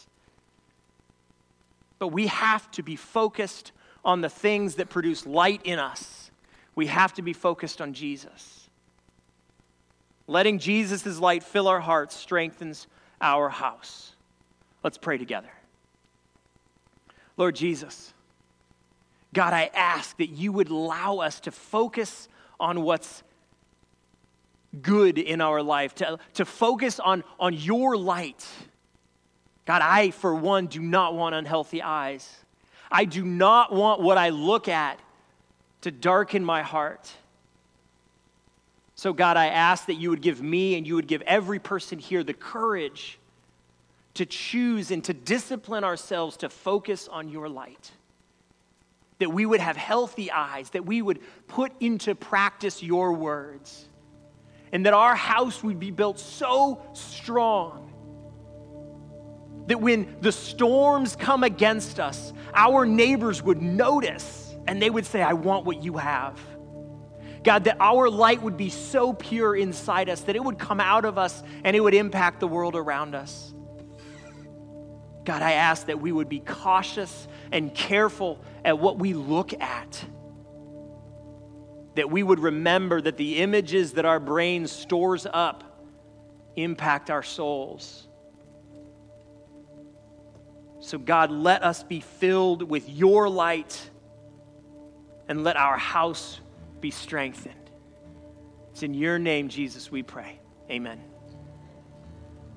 But 1.98 2.08
we 2.08 2.26
have 2.26 2.70
to 2.72 2.82
be 2.82 2.96
focused 2.96 3.72
on 4.04 4.20
the 4.20 4.28
things 4.28 4.76
that 4.76 4.90
produce 4.90 5.26
light 5.26 5.60
in 5.64 5.78
us. 5.78 6.30
We 6.74 6.86
have 6.86 7.14
to 7.14 7.22
be 7.22 7.32
focused 7.32 7.80
on 7.80 7.94
Jesus. 7.94 8.68
Letting 10.26 10.58
Jesus' 10.58 11.18
light 11.18 11.42
fill 11.42 11.68
our 11.68 11.80
hearts 11.80 12.16
strengthens 12.16 12.86
our 13.20 13.48
house. 13.48 14.14
Let's 14.82 14.98
pray 14.98 15.18
together. 15.18 15.50
Lord 17.36 17.56
Jesus, 17.56 18.12
God, 19.32 19.52
I 19.52 19.70
ask 19.74 20.16
that 20.18 20.30
you 20.30 20.52
would 20.52 20.70
allow 20.70 21.18
us 21.18 21.40
to 21.40 21.50
focus 21.50 22.28
on 22.60 22.82
what's 22.82 23.22
good 24.80 25.18
in 25.18 25.40
our 25.40 25.62
life, 25.62 25.94
to, 25.96 26.18
to 26.34 26.44
focus 26.44 27.00
on, 27.00 27.24
on 27.38 27.54
your 27.54 27.96
light. 27.96 28.46
God, 29.66 29.80
I, 29.82 30.10
for 30.10 30.34
one, 30.34 30.66
do 30.66 30.80
not 30.80 31.14
want 31.14 31.34
unhealthy 31.34 31.82
eyes. 31.82 32.28
I 32.90 33.06
do 33.06 33.24
not 33.24 33.72
want 33.72 34.00
what 34.00 34.18
I 34.18 34.28
look 34.28 34.68
at 34.68 35.00
to 35.80 35.90
darken 35.90 36.44
my 36.44 36.62
heart. 36.62 37.10
So, 38.94 39.12
God, 39.12 39.36
I 39.36 39.46
ask 39.46 39.86
that 39.86 39.94
you 39.94 40.10
would 40.10 40.20
give 40.20 40.42
me 40.42 40.76
and 40.76 40.86
you 40.86 40.94
would 40.94 41.08
give 41.08 41.22
every 41.22 41.58
person 41.58 41.98
here 41.98 42.22
the 42.22 42.34
courage 42.34 43.18
to 44.14 44.24
choose 44.26 44.90
and 44.90 45.02
to 45.04 45.12
discipline 45.12 45.82
ourselves 45.82 46.36
to 46.38 46.48
focus 46.48 47.08
on 47.08 47.28
your 47.28 47.48
light. 47.48 47.90
That 49.18 49.30
we 49.30 49.46
would 49.46 49.60
have 49.60 49.76
healthy 49.76 50.30
eyes, 50.30 50.70
that 50.70 50.84
we 50.84 51.02
would 51.02 51.20
put 51.48 51.72
into 51.80 52.14
practice 52.14 52.82
your 52.82 53.12
words, 53.12 53.88
and 54.72 54.86
that 54.86 54.92
our 54.92 55.14
house 55.14 55.62
would 55.62 55.80
be 55.80 55.90
built 55.90 56.18
so 56.18 56.82
strong 56.92 57.93
that 59.66 59.80
when 59.80 60.16
the 60.20 60.32
storms 60.32 61.16
come 61.16 61.42
against 61.42 61.98
us, 61.98 62.32
our 62.54 62.84
neighbors 62.84 63.42
would 63.42 63.62
notice 63.62 64.54
and 64.66 64.80
they 64.80 64.90
would 64.90 65.06
say, 65.06 65.22
I 65.22 65.32
want 65.32 65.64
what 65.64 65.82
you 65.82 65.96
have. 65.96 66.38
God, 67.42 67.64
that 67.64 67.76
our 67.78 68.08
light 68.08 68.42
would 68.42 68.56
be 68.56 68.70
so 68.70 69.12
pure 69.12 69.54
inside 69.54 70.08
us 70.08 70.22
that 70.22 70.34
it 70.34 70.42
would 70.42 70.58
come 70.58 70.80
out 70.80 71.04
of 71.04 71.18
us 71.18 71.42
and 71.62 71.76
it 71.76 71.80
would 71.80 71.94
impact 71.94 72.40
the 72.40 72.48
world 72.48 72.74
around 72.74 73.14
us. 73.14 73.52
God, 75.24 75.42
I 75.42 75.52
ask 75.52 75.86
that 75.86 76.00
we 76.00 76.12
would 76.12 76.28
be 76.28 76.40
cautious 76.40 77.28
and 77.52 77.74
careful 77.74 78.42
at 78.64 78.78
what 78.78 78.98
we 78.98 79.12
look 79.12 79.52
at. 79.60 80.04
That 81.96 82.10
we 82.10 82.22
would 82.22 82.40
remember 82.40 83.00
that 83.00 83.16
the 83.16 83.38
images 83.38 83.92
that 83.92 84.04
our 84.04 84.20
brain 84.20 84.66
stores 84.66 85.26
up 85.30 85.64
impact 86.56 87.10
our 87.10 87.22
souls. 87.22 88.03
So, 90.84 90.98
God, 90.98 91.30
let 91.30 91.62
us 91.62 91.82
be 91.82 92.00
filled 92.00 92.62
with 92.62 92.90
your 92.90 93.26
light 93.26 93.90
and 95.28 95.42
let 95.42 95.56
our 95.56 95.78
house 95.78 96.42
be 96.80 96.90
strengthened. 96.90 97.70
It's 98.70 98.82
in 98.82 98.92
your 98.92 99.18
name, 99.18 99.48
Jesus, 99.48 99.90
we 99.90 100.02
pray. 100.02 100.38
Amen. 100.70 101.00